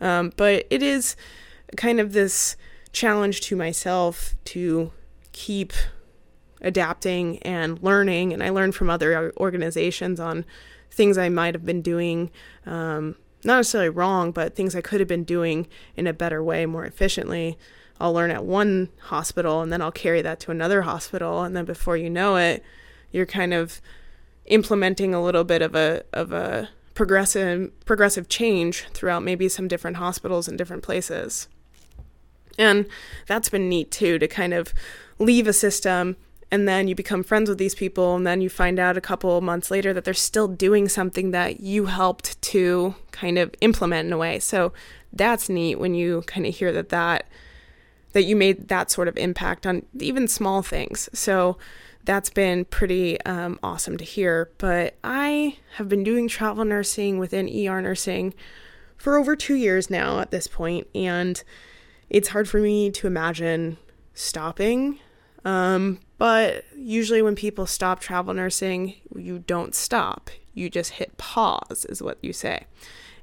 Um, 0.00 0.32
but 0.36 0.66
it 0.70 0.82
is 0.82 1.16
kind 1.76 1.98
of 1.98 2.12
this 2.12 2.56
challenge 2.92 3.40
to 3.42 3.56
myself 3.56 4.34
to 4.44 4.92
keep 5.32 5.72
adapting 6.64 7.38
and 7.38 7.80
learning. 7.82 8.32
And 8.32 8.42
I 8.42 8.50
learned 8.50 8.74
from 8.74 8.90
other 8.90 9.32
organizations 9.36 10.18
on 10.18 10.44
things 10.90 11.18
I 11.18 11.28
might 11.28 11.54
have 11.54 11.64
been 11.64 11.82
doing, 11.82 12.30
um, 12.66 13.16
not 13.44 13.58
necessarily 13.58 13.90
wrong, 13.90 14.32
but 14.32 14.56
things 14.56 14.74
I 14.74 14.80
could 14.80 15.00
have 15.00 15.08
been 15.08 15.24
doing 15.24 15.68
in 15.96 16.06
a 16.06 16.12
better 16.12 16.42
way, 16.42 16.66
more 16.66 16.84
efficiently. 16.84 17.58
I'll 18.00 18.12
learn 18.12 18.30
at 18.30 18.44
one 18.44 18.88
hospital 19.02 19.60
and 19.60 19.72
then 19.72 19.80
I'll 19.80 19.92
carry 19.92 20.22
that 20.22 20.40
to 20.40 20.50
another 20.50 20.82
hospital. 20.82 21.42
And 21.42 21.56
then 21.56 21.64
before 21.64 21.96
you 21.96 22.10
know 22.10 22.36
it, 22.36 22.64
you're 23.12 23.26
kind 23.26 23.54
of 23.54 23.80
implementing 24.46 25.14
a 25.14 25.22
little 25.22 25.44
bit 25.44 25.62
of 25.62 25.74
a 25.74 26.02
of 26.12 26.32
a 26.32 26.68
progressive 26.94 27.70
progressive 27.84 28.28
change 28.28 28.86
throughout 28.92 29.22
maybe 29.22 29.48
some 29.48 29.68
different 29.68 29.96
hospitals 29.96 30.48
and 30.48 30.58
different 30.58 30.82
places. 30.82 31.48
And 32.58 32.86
that's 33.26 33.48
been 33.48 33.68
neat 33.68 33.90
too 33.90 34.18
to 34.18 34.28
kind 34.28 34.54
of 34.54 34.72
leave 35.18 35.46
a 35.46 35.52
system 35.52 36.16
and 36.54 36.68
then 36.68 36.86
you 36.86 36.94
become 36.94 37.24
friends 37.24 37.48
with 37.48 37.58
these 37.58 37.74
people 37.74 38.14
and 38.14 38.24
then 38.24 38.40
you 38.40 38.48
find 38.48 38.78
out 38.78 38.96
a 38.96 39.00
couple 39.00 39.40
months 39.40 39.72
later 39.72 39.92
that 39.92 40.04
they're 40.04 40.14
still 40.14 40.46
doing 40.46 40.88
something 40.88 41.32
that 41.32 41.58
you 41.58 41.86
helped 41.86 42.40
to 42.42 42.94
kind 43.10 43.38
of 43.38 43.52
implement 43.60 44.06
in 44.06 44.12
a 44.12 44.16
way. 44.16 44.38
So 44.38 44.72
that's 45.12 45.48
neat 45.48 45.80
when 45.80 45.94
you 45.94 46.22
kind 46.28 46.46
of 46.46 46.54
hear 46.54 46.70
that 46.70 46.90
that 46.90 47.26
that 48.12 48.22
you 48.22 48.36
made 48.36 48.68
that 48.68 48.88
sort 48.88 49.08
of 49.08 49.16
impact 49.16 49.66
on 49.66 49.84
even 49.98 50.28
small 50.28 50.62
things. 50.62 51.08
So 51.12 51.58
that's 52.04 52.30
been 52.30 52.66
pretty 52.66 53.20
um, 53.22 53.58
awesome 53.60 53.96
to 53.96 54.04
hear. 54.04 54.52
But 54.58 54.96
I 55.02 55.56
have 55.78 55.88
been 55.88 56.04
doing 56.04 56.28
travel 56.28 56.64
nursing 56.64 57.18
within 57.18 57.48
ER 57.48 57.82
nursing 57.82 58.32
for 58.96 59.18
over 59.18 59.34
two 59.34 59.56
years 59.56 59.90
now 59.90 60.20
at 60.20 60.30
this 60.30 60.46
point, 60.46 60.86
and 60.94 61.42
it's 62.08 62.28
hard 62.28 62.48
for 62.48 62.60
me 62.60 62.92
to 62.92 63.08
imagine 63.08 63.76
stopping. 64.14 65.00
Um, 65.44 65.98
but 66.24 66.64
usually, 66.74 67.20
when 67.20 67.34
people 67.34 67.66
stop 67.66 68.00
travel 68.00 68.32
nursing, 68.32 68.94
you 69.14 69.40
don't 69.40 69.74
stop. 69.74 70.30
You 70.54 70.70
just 70.70 70.92
hit 70.92 71.18
pause, 71.18 71.84
is 71.86 72.00
what 72.00 72.16
you 72.22 72.32
say. 72.32 72.64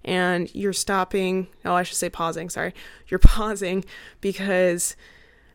And 0.05 0.53
you're 0.53 0.71
stopping, 0.71 1.47
oh, 1.65 1.73
I 1.73 1.81
should 1.81 1.97
say 1.97 2.11
pausing, 2.11 2.51
sorry. 2.51 2.75
You're 3.07 3.17
pausing 3.37 3.85
because 4.21 4.95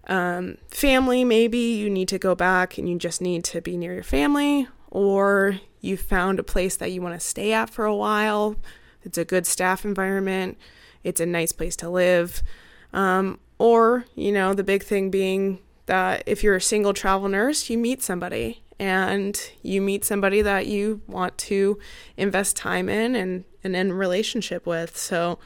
um, 0.08 0.58
family, 0.70 1.22
maybe 1.22 1.58
you 1.58 1.88
need 1.88 2.08
to 2.08 2.18
go 2.18 2.34
back 2.34 2.78
and 2.78 2.88
you 2.88 2.98
just 2.98 3.20
need 3.20 3.44
to 3.44 3.60
be 3.60 3.76
near 3.76 3.94
your 3.94 4.02
family, 4.02 4.66
or 4.90 5.60
you 5.80 5.96
found 5.96 6.40
a 6.40 6.42
place 6.42 6.74
that 6.74 6.90
you 6.90 7.00
want 7.00 7.14
to 7.14 7.24
stay 7.24 7.52
at 7.52 7.70
for 7.70 7.84
a 7.84 7.94
while. 7.94 8.56
It's 9.04 9.18
a 9.18 9.24
good 9.24 9.46
staff 9.46 9.84
environment, 9.84 10.58
it's 11.04 11.20
a 11.20 11.26
nice 11.26 11.52
place 11.52 11.76
to 11.76 11.88
live. 11.88 12.42
Um, 12.92 13.38
or, 13.56 14.04
you 14.16 14.32
know, 14.32 14.52
the 14.52 14.64
big 14.64 14.82
thing 14.82 15.10
being 15.10 15.60
that 15.86 16.22
if 16.26 16.42
you're 16.42 16.56
a 16.56 16.60
single 16.60 16.92
travel 16.92 17.28
nurse, 17.28 17.70
you 17.70 17.78
meet 17.78 18.02
somebody 18.02 18.62
and 18.78 19.50
you 19.62 19.80
meet 19.80 20.04
somebody 20.04 20.42
that 20.42 20.66
you 20.66 21.00
want 21.06 21.38
to 21.38 21.78
invest 22.16 22.56
time 22.56 22.88
in 22.88 23.14
and, 23.14 23.44
and 23.64 23.74
in 23.74 23.92
relationship 23.92 24.66
with. 24.66 24.96
So 24.96 25.38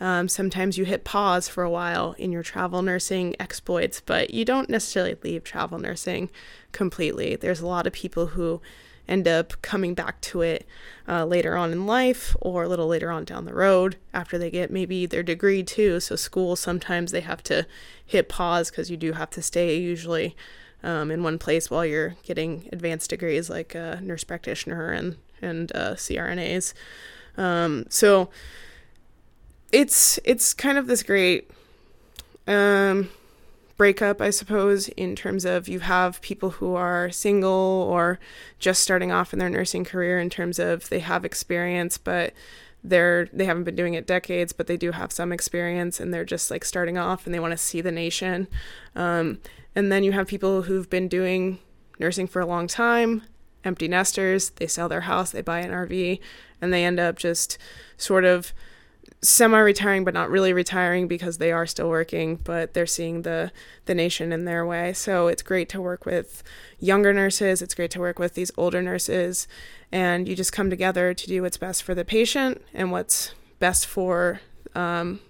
um, 0.00 0.28
sometimes 0.28 0.78
you 0.78 0.84
hit 0.84 1.04
pause 1.04 1.48
for 1.48 1.62
a 1.62 1.70
while 1.70 2.14
in 2.18 2.32
your 2.32 2.42
travel 2.42 2.82
nursing 2.82 3.34
exploits, 3.40 4.00
but 4.00 4.32
you 4.32 4.44
don't 4.44 4.70
necessarily 4.70 5.16
leave 5.22 5.44
travel 5.44 5.78
nursing 5.78 6.30
completely. 6.72 7.36
There's 7.36 7.60
a 7.60 7.66
lot 7.66 7.86
of 7.86 7.92
people 7.92 8.28
who 8.28 8.60
end 9.08 9.26
up 9.26 9.60
coming 9.62 9.94
back 9.94 10.20
to 10.20 10.42
it 10.42 10.66
uh, 11.08 11.24
later 11.24 11.56
on 11.56 11.72
in 11.72 11.86
life 11.86 12.36
or 12.40 12.64
a 12.64 12.68
little 12.68 12.86
later 12.86 13.10
on 13.10 13.24
down 13.24 13.44
the 13.44 13.54
road 13.54 13.96
after 14.12 14.36
they 14.36 14.50
get 14.50 14.70
maybe 14.70 15.06
their 15.06 15.22
degree 15.22 15.62
too. 15.62 16.00
So, 16.00 16.16
school 16.16 16.56
sometimes 16.56 17.10
they 17.10 17.22
have 17.22 17.42
to 17.44 17.66
hit 18.04 18.28
pause 18.28 18.70
because 18.70 18.90
you 18.90 18.96
do 18.96 19.12
have 19.12 19.30
to 19.30 19.42
stay 19.42 19.76
usually 19.78 20.36
um, 20.82 21.10
in 21.10 21.22
one 21.22 21.38
place 21.38 21.70
while 21.70 21.86
you're 21.86 22.16
getting 22.22 22.68
advanced 22.72 23.10
degrees 23.10 23.48
like 23.48 23.74
a 23.74 24.00
nurse 24.02 24.24
practitioner 24.24 24.90
and, 24.90 25.16
and 25.40 25.72
uh, 25.74 25.94
CRNAs. 25.94 26.74
Um, 27.36 27.86
so, 27.88 28.28
it's 29.72 30.18
it's 30.24 30.54
kind 30.54 30.78
of 30.78 30.86
this 30.86 31.02
great 31.02 31.50
um, 32.46 33.10
breakup, 33.78 34.20
I 34.20 34.30
suppose, 34.30 34.88
in 34.90 35.16
terms 35.16 35.44
of 35.44 35.68
you 35.68 35.80
have 35.80 36.20
people 36.20 36.50
who 36.50 36.74
are 36.74 37.10
single 37.10 37.86
or 37.88 38.18
just 38.58 38.82
starting 38.82 39.12
off 39.12 39.32
in 39.32 39.38
their 39.38 39.48
nursing 39.48 39.84
career 39.84 40.18
in 40.18 40.28
terms 40.28 40.58
of 40.58 40.90
they 40.90 40.98
have 40.98 41.24
experience, 41.24 41.96
but 41.96 42.34
they're 42.84 43.28
they 43.32 43.44
haven't 43.44 43.64
been 43.64 43.76
doing 43.76 43.94
it 43.94 44.06
decades, 44.06 44.52
but 44.52 44.66
they 44.66 44.76
do 44.76 44.92
have 44.92 45.12
some 45.12 45.32
experience 45.32 46.00
and 46.00 46.12
they're 46.12 46.24
just 46.24 46.50
like 46.50 46.64
starting 46.64 46.98
off 46.98 47.24
and 47.24 47.34
they 47.34 47.40
want 47.40 47.52
to 47.52 47.56
see 47.56 47.80
the 47.80 47.92
nation. 47.92 48.48
Um, 48.94 49.38
and 49.74 49.90
then 49.90 50.04
you 50.04 50.12
have 50.12 50.26
people 50.26 50.62
who've 50.62 50.90
been 50.90 51.08
doing 51.08 51.60
nursing 52.00 52.26
for 52.26 52.40
a 52.40 52.46
long 52.46 52.66
time, 52.66 53.22
empty 53.64 53.86
nesters, 53.88 54.50
they 54.50 54.66
sell 54.66 54.88
their 54.88 55.02
house, 55.02 55.30
they 55.30 55.42
buy 55.42 55.60
an 55.60 55.70
RV, 55.70 56.20
and 56.60 56.72
they 56.72 56.84
end 56.84 56.98
up 56.98 57.16
just 57.16 57.58
sort 57.96 58.24
of 58.24 58.52
semi 59.20 59.58
retiring 59.58 60.04
but 60.04 60.14
not 60.14 60.30
really 60.30 60.52
retiring 60.52 61.08
because 61.08 61.38
they 61.38 61.50
are 61.50 61.66
still 61.66 61.88
working 61.88 62.36
but 62.36 62.72
they're 62.74 62.86
seeing 62.86 63.22
the 63.22 63.50
the 63.86 63.94
nation 63.94 64.32
in 64.32 64.44
their 64.44 64.64
way. 64.64 64.92
So 64.92 65.26
it's 65.26 65.42
great 65.42 65.68
to 65.70 65.80
work 65.80 66.06
with 66.06 66.42
younger 66.78 67.12
nurses. 67.12 67.60
It's 67.60 67.74
great 67.74 67.90
to 67.92 68.00
work 68.00 68.18
with 68.18 68.34
these 68.34 68.52
older 68.56 68.80
nurses. 68.80 69.48
And 69.90 70.28
you 70.28 70.36
just 70.36 70.52
come 70.52 70.70
together 70.70 71.14
to 71.14 71.26
do 71.26 71.42
what's 71.42 71.56
best 71.56 71.82
for 71.82 71.94
the 71.94 72.04
patient 72.04 72.62
and 72.72 72.92
what's 72.92 73.34
best 73.58 73.86
for 73.86 74.40
um, 74.74 75.20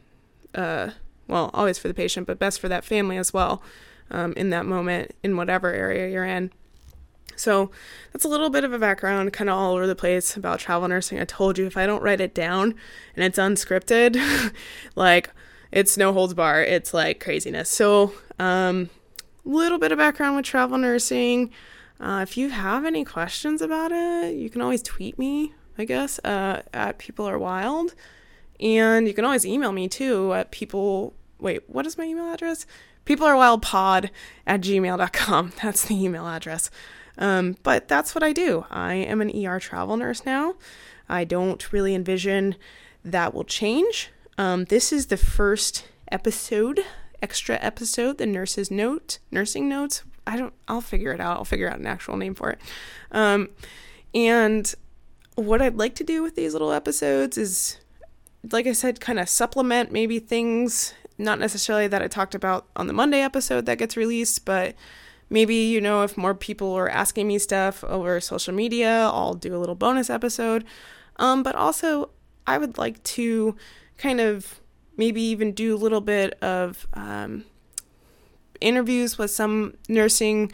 uh, 0.54 0.90
well 1.26 1.50
always 1.54 1.78
for 1.78 1.88
the 1.88 1.94
patient 1.94 2.26
but 2.26 2.38
best 2.38 2.60
for 2.60 2.68
that 2.68 2.84
family 2.84 3.16
as 3.16 3.32
well 3.32 3.62
um, 4.10 4.32
in 4.36 4.50
that 4.50 4.66
moment 4.66 5.14
in 5.22 5.36
whatever 5.36 5.72
area 5.72 6.08
you're 6.08 6.24
in 6.24 6.50
so 7.38 7.70
that's 8.12 8.24
a 8.24 8.28
little 8.28 8.50
bit 8.50 8.64
of 8.64 8.72
a 8.72 8.78
background, 8.78 9.32
kind 9.32 9.48
of 9.50 9.56
all 9.56 9.74
over 9.74 9.86
the 9.86 9.94
place 9.94 10.36
about 10.36 10.60
travel 10.60 10.88
nursing. 10.88 11.18
I 11.18 11.24
told 11.24 11.58
you 11.58 11.66
if 11.66 11.76
I 11.76 11.86
don't 11.86 12.02
write 12.02 12.20
it 12.20 12.34
down 12.34 12.74
and 13.14 13.24
it's 13.24 13.38
unscripted, 13.38 14.52
like 14.96 15.30
it's 15.72 15.96
no 15.96 16.12
holds 16.12 16.34
bar. 16.34 16.62
It's 16.62 16.94
like 16.94 17.20
craziness. 17.20 17.68
So, 17.68 18.12
um, 18.38 18.90
little 19.44 19.78
bit 19.78 19.92
of 19.92 19.98
background 19.98 20.36
with 20.36 20.44
travel 20.44 20.78
nursing. 20.78 21.50
Uh, 22.00 22.20
if 22.22 22.36
you 22.36 22.50
have 22.50 22.84
any 22.84 23.04
questions 23.04 23.60
about 23.60 23.90
it, 23.92 24.34
you 24.34 24.50
can 24.50 24.62
always 24.62 24.82
tweet 24.82 25.18
me, 25.18 25.54
I 25.76 25.84
guess, 25.84 26.18
uh, 26.20 26.62
at 26.72 26.98
People 26.98 27.26
Are 27.26 27.38
Wild. 27.38 27.94
And 28.60 29.06
you 29.06 29.14
can 29.14 29.24
always 29.24 29.46
email 29.46 29.72
me 29.72 29.88
too 29.88 30.32
at 30.34 30.50
people. 30.50 31.14
Wait, 31.40 31.68
what 31.68 31.86
is 31.86 31.96
my 31.96 32.04
email 32.04 32.32
address? 32.32 32.66
People 33.04 33.26
are 33.26 33.36
wild 33.36 33.62
pod 33.62 34.10
at 34.46 34.60
gmail.com. 34.60 35.52
That's 35.62 35.86
the 35.86 36.04
email 36.04 36.26
address. 36.26 36.70
Um, 37.18 37.56
but 37.62 37.88
that's 37.88 38.14
what 38.14 38.22
I 38.22 38.32
do. 38.32 38.64
I 38.70 38.94
am 38.94 39.20
an 39.20 39.32
ER 39.44 39.58
travel 39.58 39.96
nurse 39.96 40.24
now. 40.24 40.54
I 41.08 41.24
don't 41.24 41.72
really 41.72 41.94
envision 41.94 42.54
that 43.04 43.34
will 43.34 43.44
change. 43.44 44.10
Um, 44.36 44.64
this 44.66 44.92
is 44.92 45.06
the 45.06 45.16
first 45.16 45.86
episode, 46.12 46.80
extra 47.20 47.58
episode, 47.60 48.18
the 48.18 48.26
nurse's 48.26 48.70
note, 48.70 49.18
nursing 49.30 49.68
notes. 49.68 50.02
I 50.26 50.36
don't, 50.36 50.54
I'll 50.68 50.80
figure 50.80 51.12
it 51.12 51.20
out. 51.20 51.38
I'll 51.38 51.44
figure 51.44 51.68
out 51.68 51.78
an 51.78 51.86
actual 51.86 52.16
name 52.16 52.34
for 52.34 52.50
it. 52.50 52.60
Um, 53.10 53.48
and 54.14 54.72
what 55.34 55.62
I'd 55.62 55.76
like 55.76 55.94
to 55.96 56.04
do 56.04 56.22
with 56.22 56.36
these 56.36 56.52
little 56.52 56.72
episodes 56.72 57.38
is, 57.38 57.78
like 58.52 58.66
I 58.66 58.72
said, 58.72 59.00
kind 59.00 59.18
of 59.18 59.28
supplement 59.28 59.90
maybe 59.90 60.18
things, 60.18 60.94
not 61.16 61.38
necessarily 61.38 61.88
that 61.88 62.02
I 62.02 62.08
talked 62.08 62.34
about 62.34 62.66
on 62.76 62.86
the 62.86 62.92
Monday 62.92 63.20
episode 63.20 63.66
that 63.66 63.78
gets 63.78 63.96
released, 63.96 64.44
but 64.44 64.74
maybe 65.30 65.54
you 65.54 65.80
know 65.80 66.02
if 66.02 66.16
more 66.16 66.34
people 66.34 66.72
are 66.72 66.88
asking 66.88 67.28
me 67.28 67.38
stuff 67.38 67.84
over 67.84 68.20
social 68.20 68.54
media 68.54 69.08
i'll 69.12 69.34
do 69.34 69.54
a 69.54 69.58
little 69.58 69.74
bonus 69.74 70.10
episode. 70.10 70.64
Um, 71.16 71.42
but 71.42 71.54
also 71.54 72.10
i 72.46 72.58
would 72.58 72.78
like 72.78 73.02
to 73.04 73.56
kind 73.96 74.20
of 74.20 74.60
maybe 74.96 75.22
even 75.22 75.52
do 75.52 75.74
a 75.74 75.78
little 75.78 76.00
bit 76.00 76.34
of 76.42 76.86
um, 76.94 77.44
interviews 78.60 79.16
with 79.16 79.30
some 79.30 79.74
nursing 79.88 80.52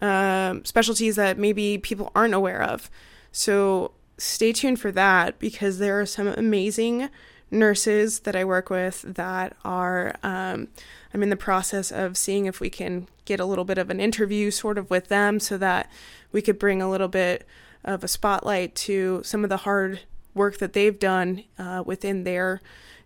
uh, 0.00 0.56
specialties 0.64 1.16
that 1.16 1.38
maybe 1.38 1.78
people 1.78 2.12
aren't 2.14 2.34
aware 2.34 2.62
of. 2.62 2.90
So 3.32 3.92
stay 4.18 4.52
tuned 4.52 4.80
for 4.80 4.92
that 4.92 5.38
because 5.38 5.78
there 5.78 6.00
are 6.00 6.06
some 6.06 6.28
amazing 6.28 7.08
nurses 7.50 8.20
that 8.20 8.36
i 8.36 8.44
work 8.44 8.70
with 8.70 9.02
that 9.02 9.56
are 9.64 10.14
um, 10.22 10.68
I'm 11.12 11.22
in 11.22 11.30
the 11.30 11.36
process 11.36 11.90
of 11.90 12.16
seeing 12.16 12.46
if 12.46 12.60
we 12.60 12.70
can 12.70 13.08
get 13.24 13.40
a 13.40 13.44
little 13.44 13.64
bit 13.64 13.78
of 13.78 13.90
an 13.90 14.00
interview 14.00 14.50
sort 14.50 14.78
of 14.78 14.90
with 14.90 15.08
them 15.08 15.40
so 15.40 15.58
that 15.58 15.90
we 16.32 16.42
could 16.42 16.58
bring 16.58 16.80
a 16.80 16.90
little 16.90 17.08
bit 17.08 17.46
of 17.84 18.04
a 18.04 18.08
spotlight 18.08 18.74
to 18.74 19.20
some 19.24 19.42
of 19.42 19.50
the 19.50 19.58
hard 19.58 20.00
work 20.34 20.58
that 20.58 20.72
they've 20.72 20.98
done 20.98 21.44
uh, 21.58 21.82
within 21.84 22.24
their 22.24 22.60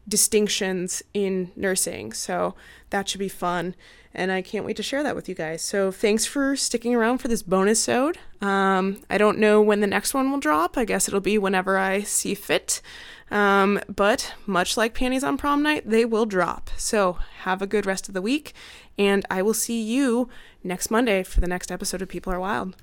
distinctions 0.07 1.03
in 1.15 1.51
nursing. 1.57 2.13
So 2.13 2.55
that 2.91 3.09
should 3.09 3.21
be 3.21 3.29
fun. 3.29 3.75
And 4.13 4.31
I 4.31 4.43
can't 4.43 4.67
wait 4.67 4.77
to 4.77 4.83
share 4.83 5.03
that 5.03 5.17
with 5.17 5.29
you 5.29 5.35
guys. 5.35 5.63
So 5.63 5.91
thanks 5.91 6.27
for 6.27 6.55
sticking 6.57 6.95
around 6.95 7.19
for 7.19 7.29
this 7.29 7.43
bonus 7.43 7.83
sode. 7.83 8.19
Um, 8.41 9.01
I 9.09 9.17
don't 9.17 9.39
know 9.39 9.63
when 9.63 9.81
the 9.81 9.87
next 9.87 10.13
one 10.13 10.31
will 10.31 10.39
drop. 10.39 10.77
I 10.77 10.85
guess 10.85 11.09
it'll 11.09 11.21
be 11.21 11.39
whenever 11.39 11.79
I 11.79 12.03
see 12.03 12.35
fit. 12.35 12.83
Um, 13.31 13.81
but 13.89 14.35
much 14.47 14.77
like 14.77 14.95
panties 14.95 15.25
on 15.25 15.37
prom 15.37 15.63
night, 15.63 15.89
they 15.89 16.05
will 16.05 16.27
drop. 16.27 16.71
So 16.77 17.19
have 17.41 17.63
a 17.63 17.67
good 17.67 17.87
rest 17.87 18.09
of 18.09 18.15
the 18.15 18.23
week, 18.23 18.53
and 18.99 19.25
I 19.31 19.43
will 19.43 19.55
see 19.55 19.83
you 19.83 20.29
next 20.63 20.91
Monday 20.91 21.23
for 21.23 21.41
the 21.41 21.49
next 21.49 21.73
episode 21.73 22.03
of 22.03 22.09
People 22.09 22.33
Are 22.33 22.41
Wild. 22.41 22.77